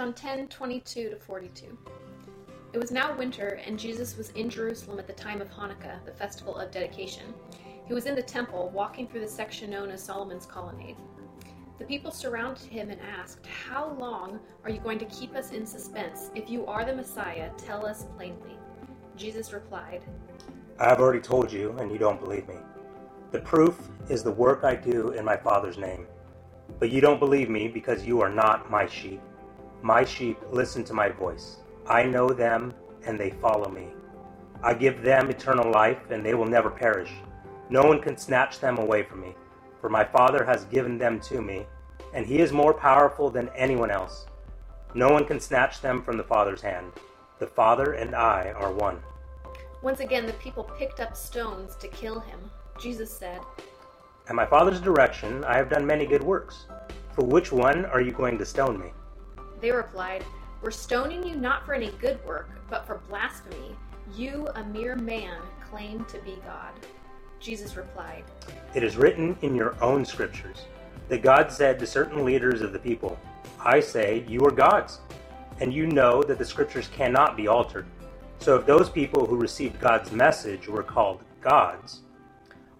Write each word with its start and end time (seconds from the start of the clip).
John 0.00 0.14
10 0.14 0.48
22 0.48 1.10
to 1.10 1.16
42. 1.16 1.78
It 2.72 2.78
was 2.78 2.90
now 2.90 3.14
winter, 3.14 3.60
and 3.66 3.78
Jesus 3.78 4.16
was 4.16 4.30
in 4.30 4.48
Jerusalem 4.48 4.98
at 4.98 5.06
the 5.06 5.12
time 5.12 5.42
of 5.42 5.50
Hanukkah, 5.50 6.02
the 6.06 6.12
festival 6.12 6.56
of 6.56 6.70
dedication. 6.70 7.34
He 7.84 7.92
was 7.92 8.06
in 8.06 8.14
the 8.14 8.22
temple, 8.22 8.70
walking 8.72 9.06
through 9.06 9.20
the 9.20 9.28
section 9.28 9.68
known 9.68 9.90
as 9.90 10.02
Solomon's 10.02 10.46
Colonnade. 10.46 10.96
The 11.78 11.84
people 11.84 12.10
surrounded 12.10 12.64
him 12.64 12.88
and 12.88 12.98
asked, 13.02 13.46
How 13.46 13.90
long 13.90 14.40
are 14.64 14.70
you 14.70 14.80
going 14.80 14.98
to 15.00 15.04
keep 15.04 15.34
us 15.34 15.52
in 15.52 15.66
suspense? 15.66 16.30
If 16.34 16.48
you 16.48 16.64
are 16.64 16.86
the 16.86 16.96
Messiah, 16.96 17.50
tell 17.58 17.84
us 17.84 18.06
plainly. 18.16 18.56
Jesus 19.18 19.52
replied, 19.52 20.02
I 20.78 20.88
have 20.88 21.00
already 21.00 21.20
told 21.20 21.52
you, 21.52 21.76
and 21.78 21.92
you 21.92 21.98
don't 21.98 22.24
believe 22.24 22.48
me. 22.48 22.56
The 23.32 23.40
proof 23.40 23.78
is 24.08 24.22
the 24.22 24.32
work 24.32 24.64
I 24.64 24.76
do 24.76 25.10
in 25.10 25.26
my 25.26 25.36
Father's 25.36 25.76
name. 25.76 26.06
But 26.78 26.90
you 26.90 27.02
don't 27.02 27.20
believe 27.20 27.50
me 27.50 27.68
because 27.68 28.06
you 28.06 28.22
are 28.22 28.30
not 28.30 28.70
my 28.70 28.86
sheep. 28.86 29.20
My 29.82 30.04
sheep 30.04 30.38
listen 30.50 30.84
to 30.84 30.94
my 30.94 31.08
voice. 31.08 31.56
I 31.86 32.02
know 32.02 32.28
them, 32.28 32.74
and 33.06 33.18
they 33.18 33.30
follow 33.30 33.70
me. 33.70 33.88
I 34.62 34.74
give 34.74 35.02
them 35.02 35.30
eternal 35.30 35.70
life, 35.72 36.10
and 36.10 36.24
they 36.24 36.34
will 36.34 36.46
never 36.46 36.70
perish. 36.70 37.10
No 37.70 37.82
one 37.82 38.00
can 38.00 38.16
snatch 38.16 38.60
them 38.60 38.78
away 38.78 39.02
from 39.02 39.22
me, 39.22 39.34
for 39.80 39.88
my 39.88 40.04
Father 40.04 40.44
has 40.44 40.64
given 40.66 40.98
them 40.98 41.18
to 41.20 41.40
me, 41.40 41.64
and 42.12 42.26
he 42.26 42.40
is 42.40 42.52
more 42.52 42.74
powerful 42.74 43.30
than 43.30 43.48
anyone 43.56 43.90
else. 43.90 44.26
No 44.94 45.08
one 45.08 45.24
can 45.24 45.40
snatch 45.40 45.80
them 45.80 46.02
from 46.02 46.18
the 46.18 46.24
Father's 46.24 46.60
hand. 46.60 46.92
The 47.38 47.46
Father 47.46 47.92
and 47.92 48.14
I 48.14 48.52
are 48.56 48.72
one. 48.72 49.00
Once 49.82 50.00
again, 50.00 50.26
the 50.26 50.34
people 50.34 50.64
picked 50.78 51.00
up 51.00 51.16
stones 51.16 51.74
to 51.76 51.88
kill 51.88 52.20
him. 52.20 52.38
Jesus 52.78 53.10
said, 53.10 53.40
At 54.28 54.34
my 54.34 54.44
Father's 54.44 54.80
direction, 54.80 55.42
I 55.44 55.56
have 55.56 55.70
done 55.70 55.86
many 55.86 56.04
good 56.04 56.22
works. 56.22 56.66
For 57.14 57.24
which 57.24 57.50
one 57.50 57.86
are 57.86 58.02
you 58.02 58.12
going 58.12 58.36
to 58.36 58.44
stone 58.44 58.78
me? 58.78 58.92
They 59.60 59.70
replied, 59.70 60.24
We're 60.62 60.70
stoning 60.70 61.26
you 61.26 61.36
not 61.36 61.66
for 61.66 61.74
any 61.74 61.90
good 62.00 62.24
work, 62.24 62.50
but 62.68 62.86
for 62.86 63.00
blasphemy. 63.08 63.76
You, 64.14 64.48
a 64.54 64.64
mere 64.64 64.96
man, 64.96 65.40
claim 65.68 66.04
to 66.06 66.18
be 66.20 66.36
God. 66.44 66.72
Jesus 67.38 67.76
replied, 67.76 68.24
It 68.74 68.82
is 68.82 68.96
written 68.96 69.36
in 69.42 69.54
your 69.54 69.82
own 69.82 70.04
scriptures 70.04 70.64
that 71.08 71.22
God 71.22 71.50
said 71.50 71.78
to 71.78 71.86
certain 71.86 72.24
leaders 72.24 72.62
of 72.62 72.72
the 72.72 72.78
people, 72.78 73.18
I 73.58 73.80
say, 73.80 74.24
you 74.26 74.44
are 74.46 74.50
gods, 74.50 75.00
and 75.60 75.74
you 75.74 75.86
know 75.86 76.22
that 76.22 76.38
the 76.38 76.44
scriptures 76.44 76.88
cannot 76.88 77.36
be 77.36 77.48
altered. 77.48 77.86
So 78.38 78.56
if 78.56 78.64
those 78.64 78.88
people 78.88 79.26
who 79.26 79.36
received 79.36 79.80
God's 79.80 80.12
message 80.12 80.68
were 80.68 80.82
called 80.82 81.22
gods, 81.40 82.00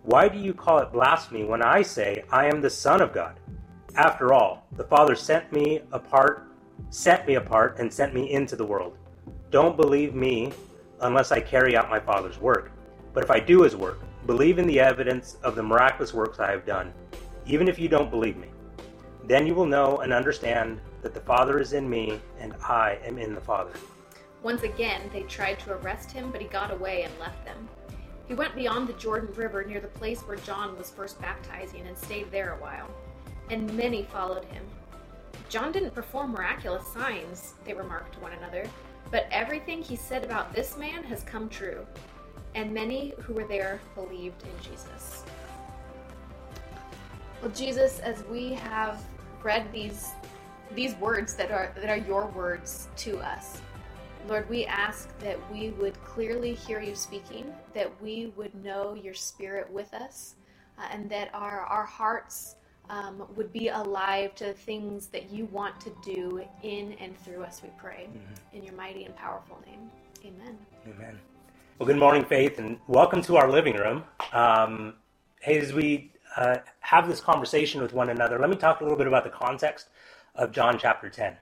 why 0.04 0.28
do 0.28 0.38
you 0.38 0.54
call 0.54 0.78
it 0.78 0.92
blasphemy 0.92 1.44
when 1.44 1.60
I 1.60 1.82
say 1.82 2.24
I 2.30 2.46
am 2.46 2.60
the 2.60 2.70
Son 2.70 3.02
of 3.02 3.12
God? 3.12 3.38
After 3.96 4.32
all, 4.32 4.66
the 4.72 4.84
Father 4.84 5.14
sent 5.14 5.52
me 5.52 5.80
apart, 5.92 6.46
set 6.88 7.26
me 7.26 7.34
apart, 7.34 7.78
and 7.78 7.92
sent 7.92 8.14
me 8.14 8.32
into 8.32 8.56
the 8.56 8.64
world. 8.64 8.96
Don't 9.50 9.76
believe 9.76 10.14
me 10.14 10.52
unless 11.02 11.32
I 11.32 11.40
carry 11.40 11.76
out 11.76 11.90
my 11.90 12.00
Father's 12.00 12.38
work. 12.38 12.72
But 13.12 13.24
if 13.24 13.30
I 13.30 13.40
do 13.40 13.62
his 13.62 13.76
work, 13.76 14.00
Believe 14.26 14.58
in 14.58 14.66
the 14.66 14.78
evidence 14.78 15.38
of 15.42 15.56
the 15.56 15.62
miraculous 15.62 16.12
works 16.12 16.38
I 16.38 16.50
have 16.50 16.66
done, 16.66 16.92
even 17.46 17.68
if 17.68 17.78
you 17.78 17.88
don't 17.88 18.10
believe 18.10 18.36
me. 18.36 18.48
Then 19.24 19.46
you 19.46 19.54
will 19.54 19.66
know 19.66 19.98
and 19.98 20.12
understand 20.12 20.80
that 21.02 21.14
the 21.14 21.20
Father 21.20 21.58
is 21.58 21.72
in 21.72 21.88
me 21.88 22.20
and 22.38 22.54
I 22.62 22.98
am 23.02 23.18
in 23.18 23.34
the 23.34 23.40
Father. 23.40 23.72
Once 24.42 24.62
again, 24.62 25.00
they 25.12 25.22
tried 25.22 25.58
to 25.60 25.72
arrest 25.72 26.10
him, 26.12 26.30
but 26.30 26.40
he 26.40 26.48
got 26.48 26.70
away 26.70 27.02
and 27.02 27.18
left 27.18 27.44
them. 27.46 27.68
He 28.28 28.34
went 28.34 28.54
beyond 28.54 28.86
the 28.86 28.92
Jordan 28.94 29.34
River 29.34 29.64
near 29.64 29.80
the 29.80 29.88
place 29.88 30.20
where 30.20 30.36
John 30.36 30.76
was 30.76 30.90
first 30.90 31.20
baptizing 31.20 31.86
and 31.86 31.96
stayed 31.96 32.30
there 32.30 32.52
a 32.52 32.62
while. 32.62 32.88
And 33.48 33.72
many 33.74 34.04
followed 34.04 34.44
him. 34.44 34.62
John 35.50 35.72
didn't 35.72 35.90
perform 35.90 36.30
miraculous 36.30 36.86
signs, 36.86 37.54
they 37.64 37.74
remarked 37.74 38.14
to 38.14 38.20
one 38.20 38.32
another, 38.34 38.70
but 39.10 39.26
everything 39.32 39.82
he 39.82 39.96
said 39.96 40.22
about 40.22 40.54
this 40.54 40.78
man 40.78 41.02
has 41.02 41.24
come 41.24 41.48
true 41.48 41.84
and 42.54 42.72
many 42.72 43.14
who 43.18 43.34
were 43.34 43.46
there 43.48 43.80
believed 43.96 44.44
in 44.44 44.62
Jesus. 44.62 45.24
Well, 47.42 47.50
Jesus, 47.50 47.98
as 47.98 48.22
we 48.24 48.52
have 48.52 49.02
read 49.42 49.72
these 49.72 50.12
these 50.72 50.94
words 50.96 51.34
that 51.34 51.50
are 51.50 51.72
that 51.74 51.90
are 51.90 52.06
your 52.06 52.26
words 52.28 52.86
to 52.98 53.18
us, 53.18 53.60
Lord, 54.28 54.48
we 54.48 54.66
ask 54.66 55.18
that 55.18 55.36
we 55.50 55.70
would 55.70 56.00
clearly 56.04 56.54
hear 56.54 56.80
you 56.80 56.94
speaking, 56.94 57.52
that 57.74 57.90
we 58.00 58.32
would 58.36 58.54
know 58.54 58.94
your 58.94 59.14
Spirit 59.14 59.68
with 59.72 59.92
us, 59.94 60.36
uh, 60.78 60.86
and 60.92 61.10
that 61.10 61.34
our 61.34 61.60
our 61.62 61.84
hearts 61.84 62.54
um, 62.90 63.22
would 63.36 63.52
be 63.52 63.68
alive 63.68 64.34
to 64.34 64.46
the 64.46 64.52
things 64.52 65.06
that 65.06 65.30
you 65.30 65.46
want 65.46 65.80
to 65.80 65.92
do 66.04 66.42
in 66.62 66.94
and 66.94 67.16
through 67.18 67.44
us. 67.44 67.62
We 67.62 67.70
pray 67.78 68.08
mm-hmm. 68.08 68.56
in 68.56 68.64
your 68.64 68.74
mighty 68.74 69.04
and 69.04 69.14
powerful 69.16 69.58
name. 69.64 69.90
Amen. 70.26 70.58
Amen. 70.86 71.18
Well, 71.78 71.86
good 71.86 71.98
morning, 71.98 72.24
Faith, 72.24 72.58
and 72.58 72.78
welcome 72.88 73.22
to 73.22 73.36
our 73.36 73.50
living 73.50 73.76
room. 73.76 74.02
Um, 74.32 74.94
hey, 75.40 75.58
as 75.58 75.72
we 75.72 76.12
uh, 76.36 76.58
have 76.80 77.08
this 77.08 77.20
conversation 77.20 77.80
with 77.80 77.92
one 77.92 78.10
another, 78.10 78.38
let 78.38 78.50
me 78.50 78.56
talk 78.56 78.80
a 78.80 78.82
little 78.82 78.98
bit 78.98 79.06
about 79.06 79.24
the 79.24 79.30
context 79.30 79.88
of 80.34 80.50
John 80.50 80.76
chapter 80.78 81.08
10. 81.08 81.36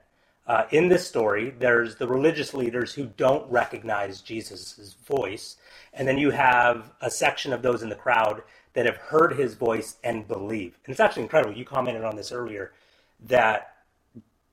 Uh, 0.47 0.65
in 0.71 0.87
this 0.87 1.07
story, 1.07 1.53
there's 1.59 1.95
the 1.95 2.07
religious 2.07 2.53
leaders 2.53 2.93
who 2.93 3.05
don't 3.17 3.49
recognize 3.51 4.21
Jesus' 4.21 4.95
voice, 5.05 5.57
and 5.93 6.07
then 6.07 6.17
you 6.17 6.31
have 6.31 6.91
a 7.01 7.09
section 7.09 7.53
of 7.53 7.61
those 7.61 7.83
in 7.83 7.89
the 7.89 7.95
crowd 7.95 8.43
that 8.79 8.85
have 8.85 8.95
heard 8.95 9.33
his 9.33 9.55
voice 9.55 9.97
and 10.05 10.25
believe. 10.25 10.79
And 10.85 10.93
it's 10.93 11.01
actually 11.01 11.23
incredible. 11.23 11.53
You 11.53 11.65
commented 11.65 12.05
on 12.05 12.15
this 12.15 12.31
earlier 12.31 12.71
that 13.25 13.73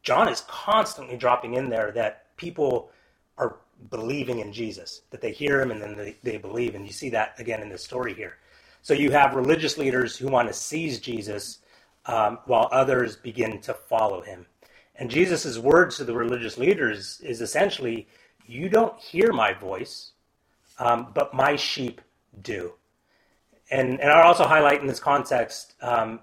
John 0.02 0.28
is 0.28 0.40
constantly 0.48 1.16
dropping 1.16 1.54
in 1.54 1.68
there 1.68 1.92
that 1.92 2.36
people 2.36 2.90
are 3.38 3.58
believing 3.88 4.40
in 4.40 4.52
Jesus, 4.52 5.02
that 5.10 5.20
they 5.20 5.30
hear 5.30 5.60
him 5.60 5.70
and 5.70 5.80
then 5.80 5.96
they, 5.96 6.16
they 6.24 6.38
believe. 6.38 6.74
And 6.74 6.84
you 6.84 6.92
see 6.92 7.08
that 7.10 7.38
again 7.38 7.62
in 7.62 7.68
this 7.68 7.84
story 7.84 8.14
here. 8.14 8.38
So 8.82 8.94
you 8.94 9.12
have 9.12 9.36
religious 9.36 9.78
leaders 9.78 10.16
who 10.16 10.26
want 10.26 10.48
to 10.48 10.54
seize 10.54 10.98
Jesus 10.98 11.60
um, 12.06 12.40
while 12.46 12.68
others 12.72 13.14
begin 13.14 13.60
to 13.60 13.74
follow 13.74 14.22
him. 14.22 14.44
And 14.96 15.08
Jesus' 15.08 15.56
words 15.56 15.98
to 15.98 16.04
the 16.04 16.14
religious 16.14 16.58
leaders 16.58 17.20
is 17.20 17.40
essentially, 17.40 18.08
You 18.44 18.68
don't 18.70 18.98
hear 18.98 19.32
my 19.32 19.52
voice, 19.52 20.10
um, 20.80 21.12
but 21.14 21.32
my 21.32 21.54
sheep 21.54 22.00
do. 22.42 22.72
And, 23.70 24.00
and 24.00 24.10
I'll 24.10 24.28
also 24.28 24.44
highlight 24.44 24.80
in 24.80 24.86
this 24.86 25.00
context, 25.00 25.74
um, 25.80 26.20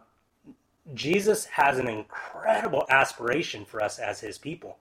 Jesus 0.93 1.45
has 1.45 1.77
an 1.77 1.87
incredible 1.87 2.85
aspiration 2.89 3.65
for 3.65 3.81
us 3.81 3.99
as 3.99 4.19
his 4.19 4.37
people. 4.37 4.77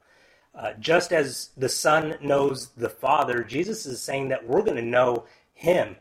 Uh, 0.54 0.74
just 0.78 1.12
as 1.12 1.50
the 1.56 1.68
Son 1.68 2.14
knows 2.20 2.68
the 2.70 2.88
Father, 2.88 3.42
Jesus 3.42 3.86
is 3.86 4.02
saying 4.02 4.28
that 4.28 4.46
we're 4.46 4.62
going 4.62 4.76
to 4.76 4.82
know 4.82 5.24
Him. 5.54 5.96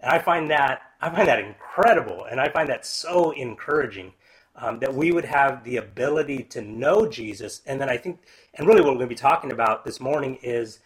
And 0.00 0.12
I 0.12 0.18
find 0.20 0.50
that 0.50 0.82
I 1.00 1.10
find 1.10 1.26
that 1.28 1.40
incredible, 1.40 2.24
and 2.24 2.40
I 2.40 2.48
find 2.48 2.68
that 2.68 2.86
so 2.86 3.32
encouraging 3.32 4.12
um, 4.54 4.78
that 4.78 4.94
we 4.94 5.10
would 5.10 5.24
have 5.24 5.64
the 5.64 5.76
ability 5.78 6.44
to 6.44 6.62
know 6.62 7.08
Jesus. 7.08 7.62
And 7.66 7.80
then 7.80 7.90
I 7.90 7.96
think, 7.96 8.20
and 8.54 8.66
really, 8.66 8.80
what 8.80 8.90
we're 8.90 8.98
going 8.98 9.08
to 9.08 9.14
be 9.14 9.16
talking 9.16 9.50
about 9.50 9.84
this 9.84 9.98
morning 10.00 10.36
is 10.36 10.78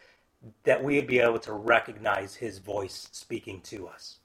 that 0.65 0.83
we'd 0.83 1.07
be 1.07 1.19
able 1.19 1.39
to 1.41 1.53
recognize 1.53 2.37
His 2.37 2.59
voice 2.59 3.09
speaking 3.13 3.61
to 3.65 3.87
us. 3.87 4.20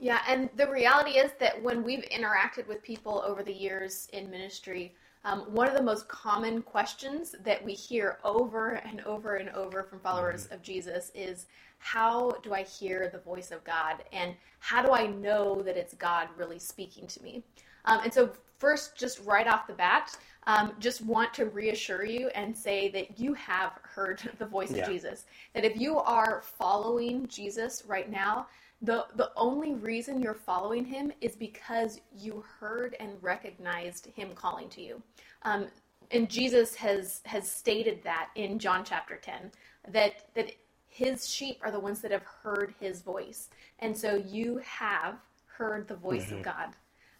Yeah, 0.00 0.20
and 0.26 0.48
the 0.56 0.66
reality 0.66 1.18
is 1.18 1.32
that 1.40 1.62
when 1.62 1.84
we've 1.84 2.04
interacted 2.10 2.66
with 2.66 2.82
people 2.82 3.22
over 3.26 3.42
the 3.42 3.52
years 3.52 4.08
in 4.14 4.30
ministry, 4.30 4.94
um, 5.24 5.40
one 5.52 5.68
of 5.68 5.74
the 5.74 5.82
most 5.82 6.08
common 6.08 6.62
questions 6.62 7.34
that 7.44 7.62
we 7.62 7.74
hear 7.74 8.18
over 8.24 8.80
and 8.86 9.02
over 9.02 9.36
and 9.36 9.50
over 9.50 9.82
from 9.82 10.00
followers 10.00 10.44
mm-hmm. 10.44 10.54
of 10.54 10.62
Jesus 10.62 11.12
is 11.14 11.46
how 11.78 12.30
do 12.42 12.54
I 12.54 12.62
hear 12.62 13.10
the 13.12 13.18
voice 13.18 13.50
of 13.50 13.62
God? 13.62 14.02
And 14.12 14.34
how 14.60 14.82
do 14.82 14.92
I 14.92 15.06
know 15.06 15.60
that 15.62 15.76
it's 15.76 15.92
God 15.92 16.28
really 16.36 16.58
speaking 16.58 17.06
to 17.06 17.22
me? 17.22 17.42
Um, 17.84 18.00
and 18.02 18.12
so, 18.12 18.30
first, 18.58 18.96
just 18.96 19.20
right 19.26 19.46
off 19.46 19.66
the 19.66 19.74
bat, 19.74 20.16
um, 20.46 20.72
just 20.78 21.04
want 21.04 21.34
to 21.34 21.46
reassure 21.46 22.04
you 22.04 22.28
and 22.28 22.56
say 22.56 22.90
that 22.90 23.18
you 23.18 23.34
have 23.34 23.78
heard 23.82 24.22
the 24.38 24.46
voice 24.46 24.72
yeah. 24.72 24.82
of 24.82 24.88
Jesus. 24.88 25.26
That 25.54 25.64
if 25.66 25.78
you 25.78 25.98
are 25.98 26.42
following 26.42 27.26
Jesus 27.28 27.82
right 27.86 28.10
now, 28.10 28.46
the 28.82 29.06
the 29.16 29.30
only 29.36 29.74
reason 29.74 30.22
you're 30.22 30.34
following 30.34 30.84
him 30.84 31.12
is 31.20 31.36
because 31.36 32.00
you 32.16 32.44
heard 32.58 32.96
and 33.00 33.12
recognized 33.20 34.08
him 34.14 34.30
calling 34.34 34.68
to 34.70 34.82
you. 34.82 35.02
Um, 35.42 35.66
and 36.12 36.28
jesus 36.28 36.74
has 36.74 37.20
has 37.24 37.48
stated 37.48 38.02
that 38.02 38.30
in 38.34 38.58
john 38.58 38.84
chapter 38.84 39.14
10 39.14 39.52
that 39.92 40.24
that 40.34 40.50
his 40.90 41.28
sheep 41.28 41.58
are 41.62 41.70
the 41.70 41.80
ones 41.80 42.00
that 42.02 42.10
have 42.10 42.24
heard 42.24 42.74
his 42.80 43.00
voice. 43.00 43.48
And 43.78 43.96
so 43.96 44.16
you 44.16 44.60
have 44.64 45.16
heard 45.46 45.88
the 45.88 45.94
voice 45.94 46.26
mm-hmm. 46.26 46.38
of 46.38 46.42
god. 46.42 46.68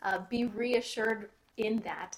Uh, 0.03 0.19
be 0.29 0.45
reassured 0.47 1.31
in 1.57 1.79
that. 1.79 2.17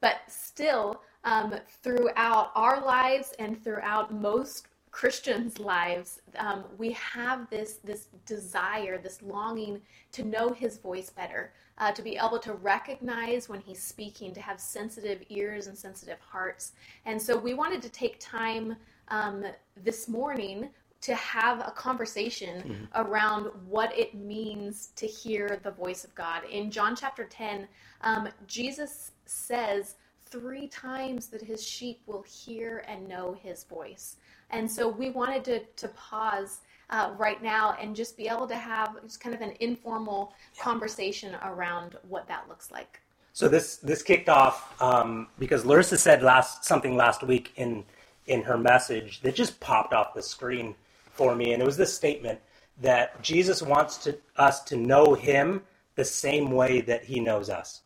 But 0.00 0.20
still 0.28 1.02
um, 1.24 1.54
throughout 1.82 2.52
our 2.54 2.84
lives 2.84 3.32
and 3.38 3.62
throughout 3.62 4.14
most 4.14 4.68
Christians' 4.92 5.58
lives, 5.58 6.20
um, 6.36 6.64
we 6.76 6.92
have 6.92 7.48
this 7.50 7.78
this 7.82 8.08
desire, 8.26 8.98
this 8.98 9.22
longing 9.22 9.80
to 10.12 10.22
know 10.22 10.50
His 10.50 10.76
voice 10.76 11.10
better, 11.10 11.54
uh, 11.78 11.92
to 11.92 12.02
be 12.02 12.16
able 12.16 12.38
to 12.38 12.52
recognize 12.52 13.48
when 13.48 13.60
He's 13.60 13.82
speaking, 13.82 14.34
to 14.34 14.40
have 14.40 14.60
sensitive 14.60 15.22
ears 15.30 15.66
and 15.66 15.76
sensitive 15.76 16.20
hearts. 16.20 16.72
And 17.06 17.20
so 17.20 17.36
we 17.36 17.54
wanted 17.54 17.80
to 17.82 17.88
take 17.88 18.20
time 18.20 18.76
um, 19.08 19.44
this 19.82 20.08
morning 20.08 20.68
to 21.00 21.14
have 21.16 21.60
a 21.60 21.72
conversation 21.72 22.62
mm-hmm. 22.62 22.84
around 22.94 23.46
what 23.66 23.96
it 23.98 24.14
means 24.14 24.90
to 24.94 25.06
hear 25.06 25.58
the 25.62 25.70
voice 25.70 26.04
of 26.04 26.14
God. 26.14 26.42
In 26.44 26.70
John 26.70 26.94
chapter 26.94 27.24
10, 27.24 27.66
um, 28.02 28.28
Jesus 28.46 29.12
says 29.24 29.96
three 30.26 30.68
times 30.68 31.26
that 31.28 31.42
his 31.42 31.66
sheep 31.66 32.00
will 32.06 32.22
hear 32.22 32.84
and 32.88 33.08
know 33.08 33.36
his 33.42 33.64
voice. 33.64 34.16
And 34.52 34.70
so 34.70 34.88
we 34.88 35.10
wanted 35.10 35.44
to, 35.44 35.60
to 35.76 35.88
pause 35.88 36.60
uh, 36.90 37.12
right 37.16 37.42
now 37.42 37.74
and 37.80 37.96
just 37.96 38.16
be 38.16 38.28
able 38.28 38.46
to 38.46 38.54
have 38.54 39.02
just 39.02 39.20
kind 39.20 39.34
of 39.34 39.40
an 39.40 39.54
informal 39.60 40.34
conversation 40.58 41.34
around 41.42 41.96
what 42.08 42.28
that 42.28 42.48
looks 42.48 42.70
like. 42.70 43.00
So 43.32 43.48
this 43.48 43.76
this 43.76 44.02
kicked 44.02 44.28
off 44.28 44.80
um, 44.80 45.28
because 45.38 45.64
Lorissa 45.64 45.96
said 45.96 46.22
last 46.22 46.64
something 46.64 46.96
last 46.96 47.22
week 47.22 47.52
in 47.56 47.82
in 48.26 48.42
her 48.42 48.58
message 48.58 49.22
that 49.22 49.34
just 49.34 49.58
popped 49.58 49.94
off 49.94 50.12
the 50.14 50.22
screen 50.22 50.74
for 51.12 51.34
me, 51.34 51.54
and 51.54 51.62
it 51.62 51.64
was 51.64 51.78
this 51.78 51.94
statement 51.94 52.38
that 52.80 53.20
Jesus 53.22 53.62
wants 53.62 53.96
to, 53.98 54.18
us 54.36 54.62
to 54.64 54.76
know 54.76 55.14
Him 55.14 55.62
the 55.94 56.04
same 56.04 56.50
way 56.50 56.82
that 56.82 57.04
He 57.04 57.20
knows 57.20 57.48
us. 57.48 57.80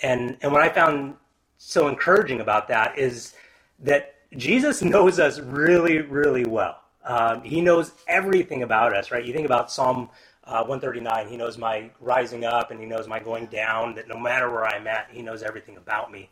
And 0.00 0.36
and 0.42 0.52
what 0.52 0.60
I 0.60 0.68
found 0.68 1.14
so 1.56 1.88
encouraging 1.88 2.40
about 2.40 2.68
that 2.68 2.98
is 2.98 3.34
that 3.80 4.16
Jesus 4.36 4.82
knows 4.82 5.18
us 5.18 5.40
really, 5.40 5.98
really 6.00 6.44
well. 6.44 6.80
Um, 7.04 7.42
he 7.42 7.60
knows 7.60 7.92
everything 8.08 8.62
about 8.62 8.94
us, 8.94 9.10
right? 9.10 9.24
You 9.24 9.32
think 9.32 9.46
about 9.46 9.70
Psalm 9.70 10.08
uh, 10.44 10.64
139. 10.64 11.28
He 11.28 11.36
knows 11.36 11.58
my 11.58 11.90
rising 12.00 12.44
up 12.44 12.70
and 12.70 12.80
he 12.80 12.86
knows 12.86 13.06
my 13.06 13.18
going 13.20 13.46
down. 13.46 13.94
That 13.94 14.08
no 14.08 14.18
matter 14.18 14.50
where 14.50 14.64
I'm 14.66 14.86
at, 14.86 15.08
he 15.10 15.22
knows 15.22 15.42
everything 15.42 15.76
about 15.76 16.10
me. 16.10 16.30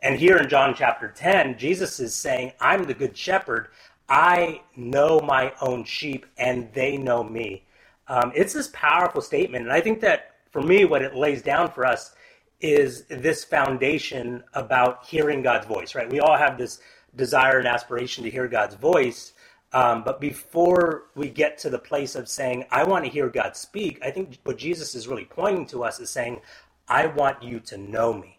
And 0.00 0.18
here 0.18 0.36
in 0.36 0.48
John 0.48 0.74
chapter 0.74 1.08
10, 1.08 1.58
Jesus 1.58 2.00
is 2.00 2.14
saying, 2.14 2.52
I'm 2.60 2.84
the 2.84 2.94
good 2.94 3.16
shepherd. 3.16 3.68
I 4.08 4.62
know 4.76 5.20
my 5.20 5.52
own 5.60 5.84
sheep 5.84 6.26
and 6.38 6.72
they 6.72 6.96
know 6.96 7.24
me. 7.24 7.64
Um, 8.08 8.32
it's 8.34 8.52
this 8.52 8.70
powerful 8.72 9.20
statement. 9.20 9.64
And 9.64 9.72
I 9.72 9.80
think 9.80 10.00
that 10.00 10.36
for 10.50 10.62
me, 10.62 10.84
what 10.84 11.02
it 11.02 11.14
lays 11.14 11.42
down 11.42 11.70
for 11.72 11.84
us 11.84 12.14
is 12.60 13.04
this 13.04 13.44
foundation 13.44 14.42
about 14.54 15.04
hearing 15.04 15.42
God's 15.42 15.66
voice, 15.66 15.94
right? 15.94 16.08
We 16.10 16.20
all 16.20 16.36
have 16.36 16.56
this 16.56 16.80
desire 17.16 17.58
and 17.58 17.68
aspiration 17.68 18.24
to 18.24 18.30
hear 18.30 18.48
God's 18.48 18.74
voice. 18.74 19.32
Um, 19.72 20.04
but 20.04 20.20
before 20.20 21.04
we 21.14 21.28
get 21.28 21.58
to 21.58 21.70
the 21.70 21.78
place 21.78 22.14
of 22.14 22.28
saying, 22.28 22.64
I 22.70 22.84
want 22.84 23.04
to 23.04 23.10
hear 23.10 23.28
God 23.28 23.56
speak, 23.56 23.98
I 24.02 24.10
think 24.10 24.38
what 24.44 24.58
Jesus 24.58 24.94
is 24.94 25.08
really 25.08 25.24
pointing 25.24 25.66
to 25.68 25.84
us 25.84 26.00
is 26.00 26.10
saying, 26.10 26.40
I 26.88 27.06
want 27.06 27.42
you 27.42 27.60
to 27.60 27.76
know 27.76 28.12
me. 28.12 28.38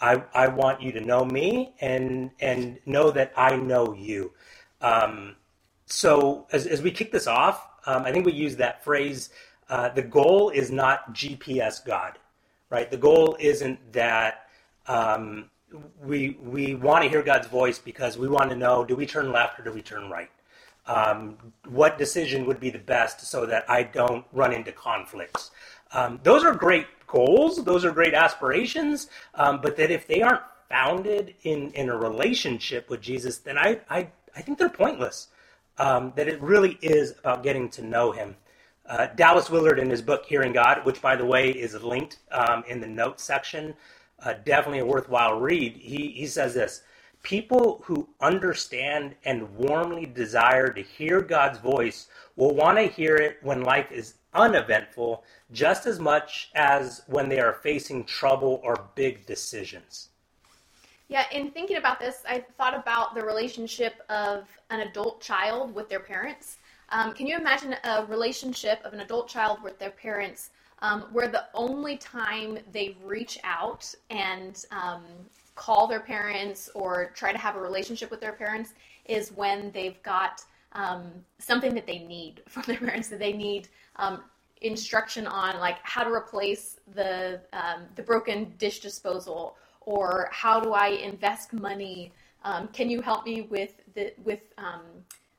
I, 0.00 0.22
I 0.34 0.48
want 0.48 0.82
you 0.82 0.92
to 0.92 1.00
know 1.00 1.24
me 1.24 1.74
and, 1.80 2.30
and 2.40 2.78
know 2.86 3.10
that 3.10 3.32
I 3.36 3.56
know 3.56 3.94
you. 3.94 4.32
Um, 4.80 5.36
so 5.86 6.46
as, 6.52 6.66
as 6.66 6.82
we 6.82 6.90
kick 6.90 7.12
this 7.12 7.26
off, 7.26 7.68
um, 7.86 8.04
I 8.04 8.12
think 8.12 8.26
we 8.26 8.32
use 8.32 8.56
that 8.56 8.82
phrase 8.82 9.30
uh, 9.68 9.90
the 9.90 10.02
goal 10.02 10.50
is 10.50 10.70
not 10.70 11.14
GPS 11.14 11.84
God, 11.84 12.18
right? 12.70 12.90
The 12.90 12.96
goal 12.96 13.36
isn't 13.38 13.92
that 13.92 14.46
um, 14.86 15.50
we, 16.02 16.38
we 16.42 16.74
want 16.74 17.04
to 17.04 17.10
hear 17.10 17.22
God's 17.22 17.46
voice 17.46 17.78
because 17.78 18.16
we 18.18 18.28
want 18.28 18.50
to 18.50 18.56
know 18.56 18.84
do 18.84 18.96
we 18.96 19.06
turn 19.06 19.32
left 19.32 19.58
or 19.58 19.64
do 19.64 19.72
we 19.72 19.82
turn 19.82 20.10
right? 20.10 20.30
Um, 20.86 21.38
what 21.68 21.96
decision 21.96 22.46
would 22.46 22.60
be 22.60 22.70
the 22.70 22.78
best 22.78 23.20
so 23.22 23.46
that 23.46 23.68
I 23.68 23.84
don't 23.84 24.24
run 24.32 24.52
into 24.52 24.72
conflicts? 24.72 25.50
Um, 25.92 26.20
those 26.22 26.44
are 26.44 26.54
great 26.54 26.86
goals, 27.06 27.64
those 27.64 27.84
are 27.84 27.92
great 27.92 28.14
aspirations, 28.14 29.08
um, 29.34 29.60
but 29.62 29.76
that 29.76 29.90
if 29.90 30.06
they 30.06 30.22
aren't 30.22 30.42
founded 30.68 31.34
in, 31.42 31.70
in 31.72 31.88
a 31.88 31.96
relationship 31.96 32.90
with 32.90 33.00
Jesus, 33.00 33.38
then 33.38 33.56
I, 33.56 33.80
I 33.88 34.08
I 34.36 34.40
think 34.42 34.58
they're 34.58 34.68
pointless. 34.68 35.28
Um, 35.76 36.12
that 36.14 36.28
it 36.28 36.40
really 36.40 36.78
is 36.82 37.14
about 37.18 37.42
getting 37.42 37.68
to 37.70 37.82
know 37.82 38.12
Him. 38.12 38.36
Uh, 38.86 39.06
Dallas 39.16 39.50
Willard, 39.50 39.78
in 39.78 39.90
his 39.90 40.02
book 40.02 40.24
Hearing 40.26 40.52
God, 40.52 40.84
which 40.84 41.00
by 41.00 41.16
the 41.16 41.24
way 41.24 41.50
is 41.50 41.74
linked 41.82 42.18
um, 42.30 42.62
in 42.68 42.80
the 42.80 42.86
notes 42.86 43.24
section, 43.24 43.74
uh, 44.24 44.34
definitely 44.44 44.80
a 44.80 44.86
worthwhile 44.86 45.40
read. 45.40 45.76
He 45.76 46.08
he 46.08 46.26
says 46.26 46.54
this: 46.54 46.82
people 47.22 47.82
who 47.84 48.08
understand 48.20 49.14
and 49.24 49.54
warmly 49.56 50.06
desire 50.06 50.68
to 50.72 50.82
hear 50.82 51.20
God's 51.20 51.58
voice 51.58 52.08
will 52.36 52.54
want 52.54 52.78
to 52.78 52.84
hear 52.84 53.16
it 53.16 53.38
when 53.42 53.62
life 53.62 53.90
is 53.90 54.14
uneventful, 54.34 55.24
just 55.52 55.86
as 55.86 56.00
much 56.00 56.50
as 56.54 57.02
when 57.06 57.28
they 57.28 57.40
are 57.40 57.52
facing 57.52 58.04
trouble 58.04 58.60
or 58.64 58.88
big 58.94 59.24
decisions. 59.26 60.08
Yeah, 61.08 61.24
in 61.30 61.50
thinking 61.50 61.76
about 61.76 62.00
this, 62.00 62.22
I 62.28 62.44
thought 62.56 62.74
about 62.74 63.14
the 63.14 63.22
relationship 63.22 64.02
of 64.08 64.48
an 64.70 64.80
adult 64.80 65.20
child 65.20 65.74
with 65.74 65.88
their 65.88 66.00
parents. 66.00 66.58
Um, 66.88 67.12
can 67.12 67.26
you 67.26 67.36
imagine 67.36 67.76
a 67.84 68.04
relationship 68.06 68.80
of 68.84 68.92
an 68.92 69.00
adult 69.00 69.28
child 69.28 69.62
with 69.62 69.78
their 69.78 69.90
parents 69.90 70.50
um, 70.84 71.06
where 71.12 71.28
the 71.28 71.46
only 71.54 71.96
time 71.96 72.58
they 72.70 72.96
reach 73.02 73.38
out 73.42 73.92
and 74.10 74.66
um, 74.70 75.02
call 75.54 75.86
their 75.86 76.00
parents 76.00 76.68
or 76.74 77.10
try 77.14 77.32
to 77.32 77.38
have 77.38 77.56
a 77.56 77.60
relationship 77.60 78.10
with 78.10 78.20
their 78.20 78.34
parents 78.34 78.74
is 79.06 79.32
when 79.32 79.70
they've 79.72 80.02
got 80.02 80.42
um, 80.72 81.10
something 81.38 81.74
that 81.74 81.86
they 81.86 82.00
need 82.00 82.42
from 82.48 82.64
their 82.66 82.76
parents 82.76 83.08
that 83.08 83.18
they 83.18 83.32
need 83.32 83.68
um, 83.96 84.24
instruction 84.60 85.26
on 85.26 85.58
like 85.58 85.78
how 85.82 86.04
to 86.04 86.12
replace 86.12 86.76
the 86.94 87.40
um, 87.54 87.84
the 87.96 88.02
broken 88.02 88.52
dish 88.58 88.80
disposal 88.80 89.56
or 89.80 90.28
how 90.32 90.60
do 90.60 90.72
I 90.72 90.88
invest 90.88 91.54
money? 91.54 92.12
Um, 92.42 92.68
can 92.68 92.90
you 92.90 93.00
help 93.00 93.24
me 93.24 93.42
with 93.42 93.72
the 93.94 94.12
with 94.22 94.40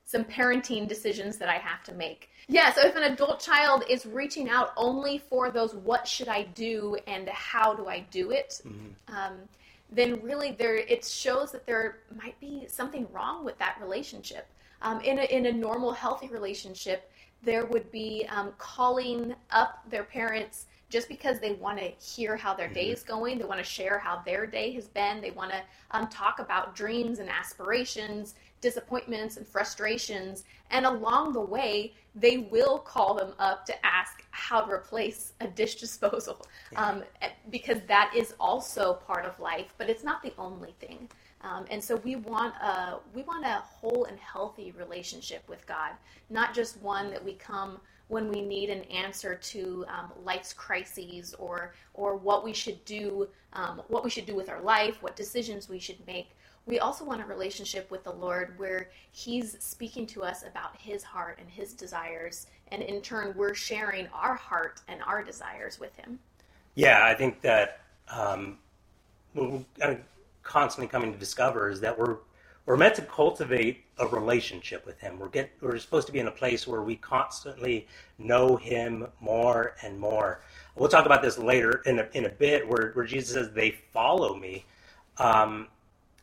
some 0.06 0.24
parenting 0.24 0.88
decisions 0.88 1.36
that 1.36 1.48
I 1.48 1.58
have 1.58 1.82
to 1.84 1.92
make? 1.92 2.30
Yeah, 2.48 2.72
so 2.72 2.86
if 2.86 2.94
an 2.94 3.02
adult 3.02 3.40
child 3.40 3.84
is 3.90 4.06
reaching 4.06 4.48
out 4.48 4.72
only 4.76 5.18
for 5.18 5.50
those 5.50 5.74
what 5.74 6.06
should 6.06 6.28
I 6.28 6.44
do 6.44 6.96
and 7.06 7.28
how 7.28 7.74
do 7.74 7.88
I 7.88 8.06
do 8.10 8.30
it, 8.30 8.60
mm-hmm. 8.64 9.14
um, 9.14 9.34
then 9.90 10.22
really 10.22 10.52
there 10.52 10.76
it 10.76 11.04
shows 11.04 11.52
that 11.52 11.66
there 11.66 11.98
might 12.16 12.38
be 12.40 12.66
something 12.68 13.06
wrong 13.12 13.44
with 13.44 13.58
that 13.58 13.78
relationship. 13.80 14.46
Um, 14.82 15.00
in, 15.00 15.18
a, 15.18 15.22
in 15.24 15.46
a 15.46 15.52
normal, 15.52 15.92
healthy 15.92 16.28
relationship, 16.28 17.10
there 17.42 17.66
would 17.66 17.90
be 17.90 18.26
um, 18.28 18.52
calling 18.58 19.34
up 19.50 19.82
their 19.90 20.04
parents 20.04 20.66
just 20.88 21.08
because 21.08 21.40
they 21.40 21.54
want 21.54 21.78
to 21.78 21.86
hear 21.98 22.36
how 22.36 22.54
their 22.54 22.68
day 22.68 22.86
mm-hmm. 22.86 22.94
is 22.94 23.02
going. 23.02 23.38
They 23.38 23.44
want 23.44 23.58
to 23.58 23.64
share 23.64 23.98
how 23.98 24.22
their 24.24 24.46
day 24.46 24.70
has 24.72 24.86
been. 24.86 25.20
They 25.20 25.32
want 25.32 25.50
to 25.50 25.60
um, 25.90 26.06
talk 26.08 26.38
about 26.38 26.76
dreams 26.76 27.18
and 27.18 27.28
aspirations, 27.28 28.36
disappointments 28.66 29.36
and 29.36 29.46
frustrations. 29.46 30.42
And 30.72 30.84
along 30.86 31.34
the 31.34 31.46
way, 31.56 31.94
they 32.16 32.38
will 32.38 32.78
call 32.78 33.14
them 33.14 33.32
up 33.38 33.64
to 33.66 33.86
ask 33.86 34.24
how 34.32 34.60
to 34.62 34.72
replace 34.72 35.34
a 35.40 35.46
dish 35.46 35.76
disposal 35.76 36.44
um, 36.74 37.04
eh, 37.22 37.28
because 37.50 37.80
that 37.86 38.10
is 38.16 38.34
also 38.40 38.94
part 38.94 39.24
of 39.24 39.38
life, 39.38 39.72
but 39.78 39.88
it's 39.88 40.02
not 40.02 40.20
the 40.20 40.32
only 40.36 40.74
thing. 40.80 41.08
Um, 41.42 41.64
and 41.70 41.80
so 41.82 41.94
we 41.96 42.16
want 42.16 42.54
a 42.56 42.98
we 43.14 43.22
want 43.22 43.44
a 43.44 43.62
whole 43.78 44.06
and 44.06 44.18
healthy 44.18 44.72
relationship 44.72 45.48
with 45.48 45.64
God, 45.66 45.92
not 46.28 46.52
just 46.52 46.82
one 46.82 47.10
that 47.10 47.24
we 47.24 47.34
come 47.34 47.78
when 48.08 48.28
we 48.28 48.40
need 48.40 48.70
an 48.70 48.82
answer 48.84 49.34
to 49.34 49.84
um, 49.88 50.10
life's 50.24 50.52
crises 50.52 51.34
or 51.38 51.74
or 51.94 52.16
what 52.16 52.44
we 52.44 52.52
should 52.52 52.84
do 52.84 53.28
um, 53.52 53.82
what 53.88 54.04
we 54.04 54.10
should 54.10 54.26
do 54.26 54.34
with 54.34 54.48
our 54.48 54.62
life 54.62 55.02
what 55.02 55.16
decisions 55.16 55.68
we 55.68 55.78
should 55.78 56.04
make 56.06 56.30
we 56.66 56.80
also 56.80 57.04
want 57.04 57.20
a 57.20 57.24
relationship 57.24 57.90
with 57.90 58.04
the 58.04 58.12
lord 58.12 58.58
where 58.58 58.90
he's 59.12 59.56
speaking 59.60 60.06
to 60.06 60.22
us 60.22 60.42
about 60.42 60.76
his 60.76 61.02
heart 61.02 61.38
and 61.40 61.48
his 61.48 61.72
desires 61.72 62.46
and 62.68 62.82
in 62.82 63.00
turn 63.00 63.32
we're 63.36 63.54
sharing 63.54 64.06
our 64.08 64.34
heart 64.34 64.80
and 64.88 65.00
our 65.02 65.22
desires 65.22 65.78
with 65.80 65.94
him 65.96 66.18
yeah 66.74 67.04
i 67.04 67.14
think 67.14 67.40
that 67.40 67.80
um, 68.08 68.58
we're 69.34 69.64
constantly 70.42 70.88
coming 70.88 71.12
to 71.12 71.18
discover 71.18 71.70
is 71.70 71.80
that 71.80 71.98
we're 71.98 72.18
we're 72.66 72.76
meant 72.76 72.96
to 72.96 73.02
cultivate 73.02 73.84
a 73.98 74.06
relationship 74.08 74.84
with 74.84 74.98
him. 75.00 75.18
We're 75.18 75.28
get 75.28 75.50
we're 75.60 75.78
supposed 75.78 76.08
to 76.08 76.12
be 76.12 76.18
in 76.18 76.26
a 76.26 76.32
place 76.32 76.66
where 76.66 76.82
we 76.82 76.96
constantly 76.96 77.86
know 78.18 78.56
him 78.56 79.06
more 79.20 79.76
and 79.82 79.98
more. 79.98 80.40
We'll 80.74 80.88
talk 80.88 81.06
about 81.06 81.22
this 81.22 81.38
later 81.38 81.82
in 81.86 82.00
a, 82.00 82.08
in 82.12 82.26
a 82.26 82.28
bit, 82.28 82.68
where, 82.68 82.90
where 82.92 83.06
Jesus 83.06 83.34
says, 83.34 83.50
"They 83.52 83.70
follow 83.92 84.34
me," 84.34 84.64
um, 85.18 85.68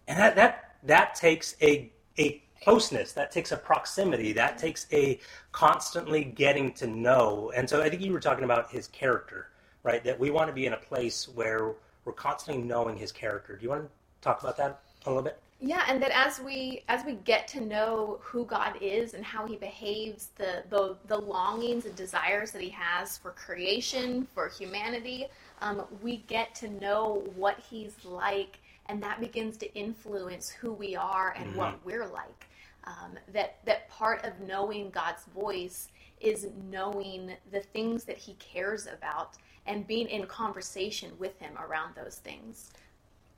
and 0.08 0.18
that 0.20 0.36
that 0.36 0.76
that 0.84 1.16
takes 1.16 1.56
a 1.62 1.92
a 2.18 2.42
closeness, 2.62 3.12
that 3.14 3.32
takes 3.32 3.52
a 3.52 3.58
proximity, 3.58 4.32
that 4.34 4.58
takes 4.58 4.88
a 4.94 5.20
constantly 5.52 6.24
getting 6.24 6.72
to 6.74 6.88
know. 6.88 7.52
And 7.56 7.70
so 7.70 7.82
I 7.82 7.90
think 7.90 8.02
you 8.02 8.14
were 8.14 8.22
talking 8.22 8.46
about 8.46 8.72
his 8.72 8.88
character, 8.88 9.50
right? 9.84 10.04
That 10.04 10.18
we 10.18 10.32
want 10.32 10.48
to 10.48 10.54
be 10.54 10.66
in 10.66 10.74
a 10.74 10.78
place 10.78 11.28
where 11.28 11.74
we're 12.06 12.14
constantly 12.14 12.64
knowing 12.64 12.96
his 12.96 13.12
character. 13.12 13.58
Do 13.58 13.64
you 13.64 13.70
want 13.70 13.84
to 13.84 13.90
talk 14.22 14.42
about 14.42 14.56
that 14.58 14.82
a 15.06 15.10
little 15.10 15.24
bit? 15.24 15.40
Yeah, 15.66 15.84
and 15.88 16.02
that 16.02 16.12
as 16.12 16.42
we 16.42 16.84
as 16.90 17.06
we 17.06 17.14
get 17.14 17.48
to 17.50 17.62
know 17.62 18.20
who 18.22 18.44
God 18.44 18.76
is 18.82 19.14
and 19.14 19.24
how 19.24 19.48
He 19.48 19.56
behaves, 19.56 20.32
the 20.36 20.64
the, 20.70 20.98
the 21.08 21.18
longings 21.18 21.86
and 21.86 21.96
desires 21.96 22.52
that 22.52 22.62
He 22.62 22.70
has 22.72 23.18
for 23.18 23.32
creation, 23.32 24.28
for 24.34 24.50
humanity, 24.50 25.28
um, 25.62 25.84
we 26.02 26.18
get 26.28 26.54
to 26.56 26.68
know 26.82 27.24
what 27.38 27.58
He's 27.60 27.96
like, 28.04 28.60
and 28.88 29.02
that 29.02 29.20
begins 29.20 29.58
to 29.58 29.74
influence 29.76 30.50
who 30.50 30.74
we 30.74 30.96
are 30.96 31.34
and 31.38 31.50
mm-hmm. 31.50 31.58
what 31.58 31.86
we're 31.86 32.08
like. 32.08 32.48
Um, 32.86 33.18
that 33.32 33.60
that 33.66 33.88
part 33.90 34.26
of 34.26 34.40
knowing 34.42 34.90
God's 34.90 35.24
voice 35.34 35.88
is 36.20 36.48
knowing 36.70 37.32
the 37.52 37.62
things 37.62 38.04
that 38.06 38.18
He 38.18 38.34
cares 38.34 38.88
about 38.88 39.38
and 39.66 39.88
being 39.88 40.10
in 40.10 40.26
conversation 40.26 41.12
with 41.18 41.40
Him 41.40 41.54
around 41.58 41.96
those 41.96 42.16
things. 42.16 42.72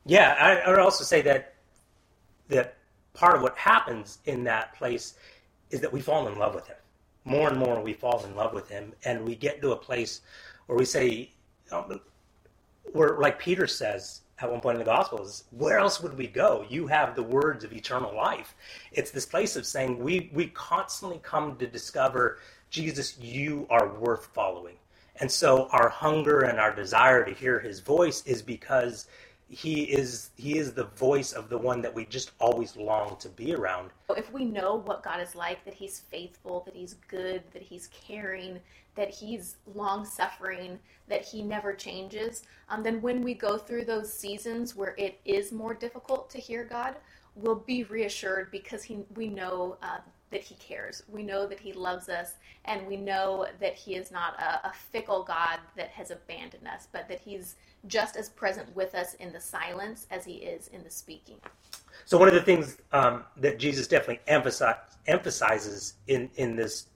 Yeah, 0.05 0.35
I, 0.39 0.67
I 0.67 0.69
would 0.69 0.79
also 0.79 1.03
say 1.03 1.21
that 1.21 1.55
that 2.47 2.77
part 3.13 3.35
of 3.35 3.41
what 3.41 3.57
happens 3.57 4.19
in 4.25 4.43
that 4.43 4.75
place 4.75 5.15
is 5.71 5.81
that 5.81 5.91
we 5.91 6.01
fall 6.01 6.27
in 6.27 6.37
love 6.37 6.53
with 6.53 6.67
him. 6.67 6.75
More 7.23 7.49
and 7.49 7.57
more 7.57 7.81
we 7.81 7.93
fall 7.93 8.23
in 8.23 8.35
love 8.35 8.53
with 8.53 8.69
him, 8.69 8.93
and 9.03 9.25
we 9.25 9.35
get 9.35 9.61
to 9.61 9.71
a 9.71 9.75
place 9.75 10.21
where 10.67 10.77
we 10.77 10.85
say, 10.85 11.31
um, 11.71 11.99
where 12.91 13.17
like 13.17 13.39
Peter 13.39 13.65
says 13.65 14.21
at 14.39 14.51
one 14.51 14.59
point 14.59 14.75
in 14.75 14.79
the 14.79 14.85
Gospels, 14.85 15.45
where 15.51 15.79
else 15.79 16.01
would 16.01 16.17
we 16.17 16.27
go? 16.27 16.65
You 16.69 16.87
have 16.87 17.15
the 17.15 17.23
words 17.23 17.63
of 17.63 17.71
eternal 17.71 18.13
life. 18.15 18.55
It's 18.91 19.11
this 19.11 19.25
place 19.25 19.55
of 19.55 19.65
saying 19.65 19.99
we 19.99 20.29
we 20.33 20.47
constantly 20.47 21.19
come 21.23 21.55
to 21.57 21.67
discover 21.67 22.39
Jesus, 22.69 23.17
you 23.19 23.67
are 23.69 23.87
worth 23.87 24.25
following. 24.33 24.75
And 25.21 25.31
so 25.31 25.69
our 25.71 25.87
hunger 25.87 26.41
and 26.41 26.59
our 26.59 26.75
desire 26.75 27.23
to 27.23 27.33
hear 27.33 27.59
his 27.59 27.79
voice 27.79 28.21
is 28.25 28.41
because 28.41 29.07
he 29.47 29.83
is 29.83 30.31
he 30.35 30.57
is 30.57 30.73
the 30.73 30.85
voice 30.85 31.31
of 31.31 31.49
the 31.49 31.57
one 31.57 31.81
that 31.81 31.93
we 31.93 32.05
just 32.05 32.31
always 32.39 32.75
long 32.75 33.15
to 33.17 33.29
be 33.29 33.53
around. 33.53 33.91
If 34.09 34.33
we 34.33 34.43
know 34.43 34.75
what 34.75 35.03
God 35.03 35.21
is 35.21 35.35
like, 35.35 35.63
that 35.65 35.73
he's 35.73 35.99
faithful, 35.99 36.63
that 36.65 36.75
he's 36.75 36.95
good, 37.07 37.43
that 37.53 37.61
he's 37.61 37.87
caring, 37.87 38.59
that 38.95 39.09
he's 39.09 39.57
long 39.75 40.05
suffering, 40.05 40.79
that 41.07 41.23
he 41.23 41.41
never 41.41 41.73
changes, 41.73 42.43
um, 42.69 42.81
then 42.83 43.01
when 43.01 43.21
we 43.21 43.33
go 43.33 43.57
through 43.57 43.85
those 43.85 44.11
seasons 44.11 44.75
where 44.75 44.95
it 44.97 45.19
is 45.25 45.51
more 45.51 45.73
difficult 45.73 46.29
to 46.29 46.37
hear 46.37 46.63
God, 46.63 46.95
we'll 47.35 47.55
be 47.55 47.83
reassured 47.83 48.49
because 48.51 48.83
he 48.83 48.99
we 49.15 49.27
know 49.27 49.77
uh, 49.83 49.97
that 50.31 50.41
he 50.41 50.55
cares. 50.55 51.03
We 51.07 51.23
know 51.23 51.45
that 51.47 51.59
he 51.59 51.73
loves 51.73 52.09
us, 52.09 52.33
and 52.65 52.85
we 52.87 52.97
know 52.97 53.45
that 53.59 53.75
he 53.75 53.95
is 53.95 54.11
not 54.11 54.39
a, 54.39 54.67
a 54.67 54.73
fickle 54.73 55.23
God 55.23 55.59
that 55.77 55.89
has 55.89 56.11
abandoned 56.11 56.67
us, 56.67 56.87
but 56.91 57.07
that 57.09 57.19
he's 57.19 57.55
just 57.87 58.15
as 58.15 58.29
present 58.29 58.73
with 58.75 58.95
us 58.95 59.13
in 59.15 59.31
the 59.31 59.39
silence 59.39 60.07
as 60.09 60.25
he 60.25 60.33
is 60.35 60.67
in 60.69 60.83
the 60.83 60.89
speaking. 60.89 61.37
So 62.05 62.17
one 62.17 62.27
of 62.27 62.33
the 62.33 62.41
things 62.41 62.77
um, 62.91 63.23
that 63.37 63.59
Jesus 63.59 63.87
definitely 63.87 64.19
emphasize, 64.27 64.75
emphasizes 65.07 65.95
in, 66.07 66.29
in 66.35 66.55
this 66.55 66.87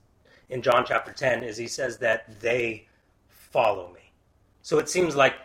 in 0.49 0.61
John 0.61 0.85
chapter 0.85 1.11
10 1.11 1.43
is 1.43 1.57
he 1.57 1.67
says 1.67 1.97
that 1.97 2.39
they 2.39 2.87
follow 3.27 3.91
me. 3.93 4.11
So 4.61 4.77
it 4.79 4.89
seems 4.89 5.15
like 5.15 5.35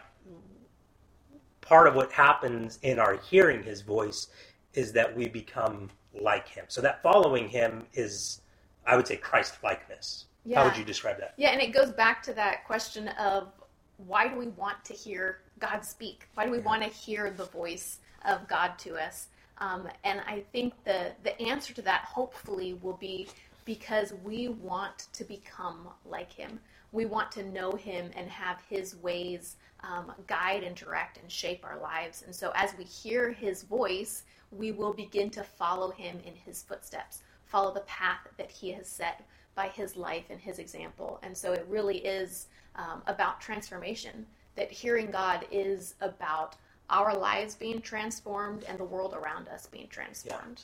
part 1.60 1.86
of 1.86 1.94
what 1.94 2.12
happens 2.12 2.78
in 2.82 2.98
our 2.98 3.16
hearing 3.16 3.62
his 3.62 3.80
voice 3.80 4.28
is 4.74 4.92
that 4.92 5.14
we 5.14 5.28
become 5.28 5.90
like 6.20 6.48
him. 6.48 6.64
So 6.68 6.80
that 6.80 7.02
following 7.02 7.48
him 7.48 7.84
is, 7.94 8.40
I 8.86 8.96
would 8.96 9.06
say, 9.06 9.16
Christ 9.16 9.54
likeness. 9.62 10.26
Yeah. 10.44 10.60
How 10.60 10.68
would 10.68 10.76
you 10.76 10.84
describe 10.84 11.18
that? 11.20 11.34
Yeah, 11.36 11.50
and 11.50 11.60
it 11.60 11.72
goes 11.72 11.90
back 11.90 12.22
to 12.24 12.34
that 12.34 12.66
question 12.66 13.08
of 13.08 13.48
why 13.96 14.28
do 14.28 14.36
we 14.36 14.48
want 14.48 14.84
to 14.84 14.92
hear 14.92 15.40
God 15.58 15.84
speak? 15.84 16.28
Why 16.34 16.44
do 16.44 16.50
we 16.50 16.58
yeah. 16.58 16.64
want 16.64 16.82
to 16.82 16.88
hear 16.88 17.30
the 17.30 17.46
voice 17.46 17.98
of 18.26 18.46
God 18.48 18.78
to 18.80 18.96
us? 18.96 19.28
Um, 19.58 19.88
and 20.02 20.20
I 20.26 20.42
think 20.52 20.74
the 20.84 21.12
the 21.22 21.40
answer 21.40 21.72
to 21.74 21.82
that 21.82 22.02
hopefully 22.02 22.74
will 22.82 22.96
be 22.96 23.28
because 23.64 24.12
we 24.24 24.48
want 24.48 25.08
to 25.12 25.24
become 25.24 25.88
like 26.04 26.32
Him. 26.32 26.60
We 26.92 27.06
want 27.06 27.32
to 27.32 27.42
know 27.42 27.72
Him 27.72 28.10
and 28.16 28.28
have 28.28 28.60
His 28.68 28.96
ways 28.96 29.56
um, 29.80 30.12
guide 30.26 30.62
and 30.62 30.74
direct 30.74 31.18
and 31.18 31.30
shape 31.30 31.64
our 31.64 31.78
lives. 31.80 32.22
And 32.24 32.34
so, 32.34 32.52
as 32.54 32.74
we 32.78 32.84
hear 32.84 33.32
His 33.32 33.62
voice, 33.62 34.24
we 34.50 34.72
will 34.72 34.92
begin 34.92 35.30
to 35.30 35.42
follow 35.42 35.90
Him 35.90 36.18
in 36.24 36.34
His 36.34 36.62
footsteps, 36.62 37.22
follow 37.44 37.72
the 37.72 37.80
path 37.80 38.28
that 38.38 38.50
He 38.50 38.72
has 38.72 38.88
set 38.88 39.24
by 39.54 39.68
His 39.68 39.96
life 39.96 40.24
and 40.30 40.40
His 40.40 40.58
example. 40.58 41.18
And 41.22 41.36
so, 41.36 41.52
it 41.52 41.66
really 41.68 41.98
is 41.98 42.48
um, 42.76 43.02
about 43.06 43.40
transformation. 43.40 44.26
That 44.56 44.70
hearing 44.70 45.10
God 45.10 45.46
is 45.50 45.96
about 46.00 46.54
our 46.90 47.16
lives 47.16 47.54
being 47.54 47.80
transformed 47.80 48.64
and 48.68 48.78
the 48.78 48.84
world 48.84 49.14
around 49.14 49.48
us 49.48 49.66
being 49.66 49.88
transformed. 49.88 50.62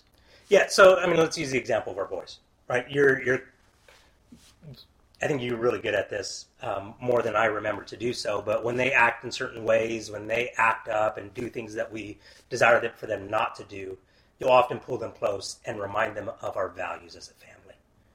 Yeah. 0.49 0.61
yeah. 0.61 0.67
So 0.69 0.99
I 0.99 1.07
mean, 1.07 1.17
let's 1.17 1.39
use 1.39 1.51
the 1.51 1.59
example 1.59 1.93
of 1.93 1.99
our 1.99 2.05
boys, 2.07 2.39
right? 2.71 2.89
You're 2.89 3.21
you're. 3.23 3.43
I 5.23 5.27
think 5.27 5.43
you're 5.43 5.59
really 5.59 5.81
good 5.81 5.95
at 5.95 6.09
this 6.09 6.47
um, 6.63 6.95
more 6.99 7.21
than 7.21 7.37
I 7.37 7.45
remember 7.45 7.83
to 7.85 7.97
do 7.97 8.15
so. 8.15 8.41
But 8.41 8.65
when 8.65 8.77
they 8.77 8.93
act 8.93 9.23
in 9.23 9.31
certain 9.31 9.65
ways, 9.65 10.11
when 10.11 10.27
they 10.27 10.53
act 10.57 10.89
up 10.89 11.19
and 11.19 11.35
do 11.35 11.51
things 11.51 11.75
that 11.75 11.93
we 11.93 12.19
desire 12.49 12.91
for 12.97 13.07
them 13.07 13.29
not 13.29 13.55
to 13.57 13.65
do, 13.65 13.99
you'll 14.39 14.49
often 14.49 14.79
pull 14.79 14.97
them 14.97 15.13
close 15.13 15.59
and 15.67 15.79
remind 15.79 16.17
them 16.17 16.31
of 16.41 16.57
our 16.57 16.71
values 16.71 17.17
as 17.17 17.29
a 17.29 17.35
family, 17.35 17.75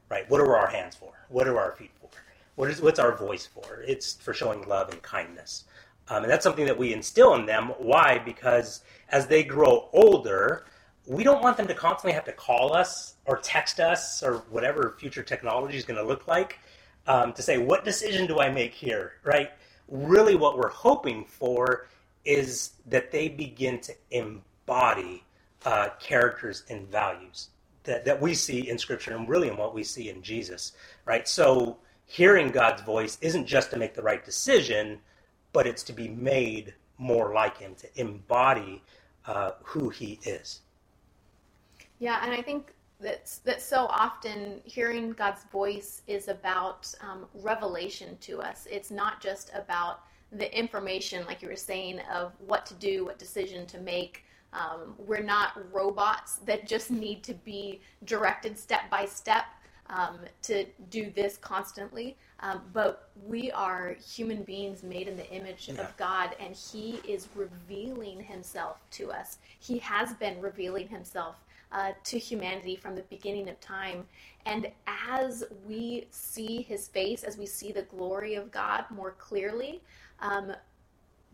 right? 0.10 0.28
What 0.32 0.42
are 0.42 0.58
our 0.58 0.66
hands 0.66 0.96
for? 0.96 1.12
What 1.30 1.48
are 1.48 1.60
our 1.60 1.74
feet 1.74 1.92
for? 2.02 2.10
What 2.56 2.72
is 2.72 2.82
what's 2.82 3.00
our 3.00 3.16
voice 3.16 3.46
for? 3.46 3.84
It's 3.86 4.14
for 4.16 4.34
showing 4.34 4.68
love 4.68 4.90
and 4.90 5.02
kindness, 5.04 5.66
um, 6.08 6.24
and 6.24 6.32
that's 6.32 6.44
something 6.44 6.66
that 6.66 6.78
we 6.78 6.94
instill 6.94 7.36
in 7.36 7.46
them. 7.46 7.74
Why? 7.78 8.18
Because 8.18 8.82
as 9.10 9.28
they 9.28 9.44
grow 9.44 9.90
older, 9.94 10.66
we 11.08 11.24
don't 11.24 11.42
want 11.42 11.58
them 11.58 11.68
to 11.68 11.74
constantly 11.74 12.14
have 12.14 12.26
to 12.26 12.32
call 12.32 12.74
us 12.74 13.16
or 13.26 13.38
text 13.38 13.80
us 13.80 14.24
or 14.24 14.38
whatever 14.50 14.96
future 15.00 15.24
technology 15.24 15.78
is 15.78 15.86
going 15.86 16.00
to 16.00 16.06
look 16.06 16.28
like 16.28 16.60
um, 17.08 17.34
to 17.34 17.42
say 17.42 17.58
what 17.58 17.86
decision 17.86 18.28
do 18.28 18.40
I 18.40 18.50
make 18.50 18.74
here, 18.74 19.14
right? 19.24 19.52
Really, 19.88 20.36
what 20.36 20.58
we're 20.58 20.70
hoping 20.70 21.26
for 21.26 21.88
is 22.24 22.72
that 22.88 23.12
they 23.12 23.30
begin 23.30 23.80
to 23.82 23.94
embody 24.10 25.24
uh, 25.66 25.90
characters 26.00 26.64
and 26.70 26.88
values 26.88 27.50
that, 27.84 28.06
that 28.06 28.20
we 28.20 28.34
see 28.34 28.68
in 28.70 28.78
Scripture 28.78 29.16
and 29.16 29.30
really 29.30 29.48
in 29.48 29.58
what 29.58 29.74
we 29.74 29.84
see 29.84 30.10
in 30.10 30.22
Jesus, 30.24 30.74
right? 31.06 31.28
So 31.28 31.78
hearing 32.06 32.50
God's 32.50 32.82
voice 32.82 33.18
isn't 33.22 33.46
just 33.46 33.72
to 33.72 33.78
make 33.78 33.94
the 33.94 34.02
right 34.02 34.24
decision, 34.24 35.00
but 35.54 35.68
it's 35.68 35.84
to 35.84 35.94
be 35.94 36.08
made 36.08 36.74
more 36.98 37.34
like 37.34 37.58
Him, 37.58 37.76
to 37.76 37.88
embody 38.00 38.82
uh, 39.28 39.52
who 39.64 39.90
He 39.90 40.20
is. 40.24 40.62
Yeah, 42.06 42.20
and 42.24 42.32
I 42.32 42.42
think 42.44 42.72
that 43.00 43.36
that 43.46 43.64
so 43.64 43.88
often 43.90 44.62
hearing 44.64 45.14
God's 45.14 45.44
voice 45.46 46.04
is 46.06 46.28
about 46.28 46.94
um, 47.02 47.26
revelation 47.42 48.16
to 48.22 48.44
us. 48.44 48.68
It's 48.70 48.92
not 48.92 49.20
just 49.20 49.50
about 49.56 50.02
the 50.32 50.56
information, 50.56 51.26
like 51.26 51.42
you 51.42 51.48
were 51.48 51.56
saying, 51.56 52.02
of 52.14 52.34
what 52.46 52.64
to 52.68 52.76
do, 52.76 53.06
what 53.06 53.18
decision 53.18 53.66
to 53.66 53.80
make. 53.80 54.24
Um, 54.54 54.94
we're 55.00 55.24
not 55.24 55.58
robots 55.74 56.38
that 56.46 56.68
just 56.74 56.92
need 56.92 57.24
to 57.24 57.34
be 57.34 57.82
directed 58.04 58.56
step 58.56 58.88
by 58.92 59.06
step 59.06 59.46
um, 59.90 60.20
to 60.44 60.66
do 60.92 61.10
this 61.10 61.38
constantly. 61.38 62.16
Um, 62.42 62.62
but 62.72 63.10
we 63.26 63.50
are 63.52 63.96
human 64.16 64.44
beings 64.44 64.84
made 64.84 65.08
in 65.08 65.18
the 65.18 65.30
image 65.32 65.70
yeah. 65.70 65.82
of 65.82 65.98
God, 65.98 66.36
and 66.40 66.56
He 66.56 67.00
is 67.08 67.30
revealing 67.34 68.20
Himself 68.20 68.84
to 68.92 69.12
us. 69.12 69.40
He 69.60 69.80
has 69.80 70.14
been 70.14 70.40
revealing 70.40 70.88
Himself 70.88 71.38
uh, 71.72 71.92
to 72.04 72.18
humanity 72.18 72.76
from 72.76 72.96
the 72.96 73.04
beginning 73.04 73.50
of 73.50 73.60
time. 73.60 74.06
And 74.46 74.72
as 74.88 75.44
we 75.66 76.08
see 76.12 76.62
His 76.62 76.88
face, 76.88 77.24
as 77.24 77.38
we 77.38 77.46
see 77.46 77.72
the 77.72 77.84
glory 77.84 78.36
of 78.36 78.52
God 78.52 78.86
more 78.90 79.12
clearly, 79.12 79.82
um, 80.20 80.54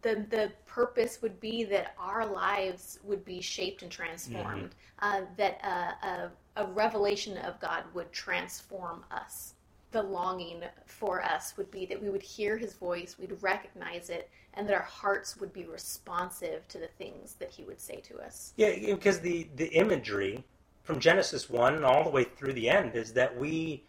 the 0.02 0.26
the 0.30 0.52
purpose 0.66 1.22
would 1.22 1.40
be 1.40 1.64
that 1.66 1.94
our 2.00 2.26
lives 2.26 3.00
would 3.04 3.24
be 3.24 3.42
shaped 3.42 3.84
and 3.84 3.92
transformed. 3.92 4.72
Mm-hmm. 4.72 4.78
Uh, 5.04 5.22
that 5.36 5.60
uh, 5.64 6.08
a, 6.08 6.64
a 6.64 6.68
revelation 6.74 7.38
of 7.40 7.60
God 7.60 7.84
would 7.94 8.12
transform 8.12 9.04
us. 9.10 9.56
The 9.92 10.02
longing 10.02 10.64
for 10.86 11.22
us 11.22 11.56
would 11.58 11.70
be 11.70 11.86
that 11.88 12.02
we 12.02 12.10
would 12.10 12.22
hear 12.22 12.58
His 12.58 12.74
voice, 12.74 13.18
we'd 13.20 13.42
recognize 13.42 14.10
it, 14.10 14.30
and 14.54 14.68
that 14.68 14.74
our 14.74 14.82
hearts 14.82 15.38
would 15.38 15.54
be 15.54 15.66
responsive 15.66 16.68
to 16.70 16.78
the 16.78 16.88
things 16.88 17.36
that 17.40 17.52
He 17.52 17.64
would 17.64 17.80
say 17.80 17.98
to 17.98 18.20
us. 18.20 18.54
Yeah, 18.56 18.74
because 18.94 19.20
the 19.20 19.48
the 19.56 19.68
imagery 19.68 20.44
from 20.84 21.00
Genesis 21.00 21.50
one 21.50 21.84
all 21.84 22.04
the 22.04 22.10
way 22.10 22.24
through 22.24 22.54
the 22.54 22.70
end 22.70 22.96
is 22.96 23.14
that 23.14 23.38
we 23.38 23.84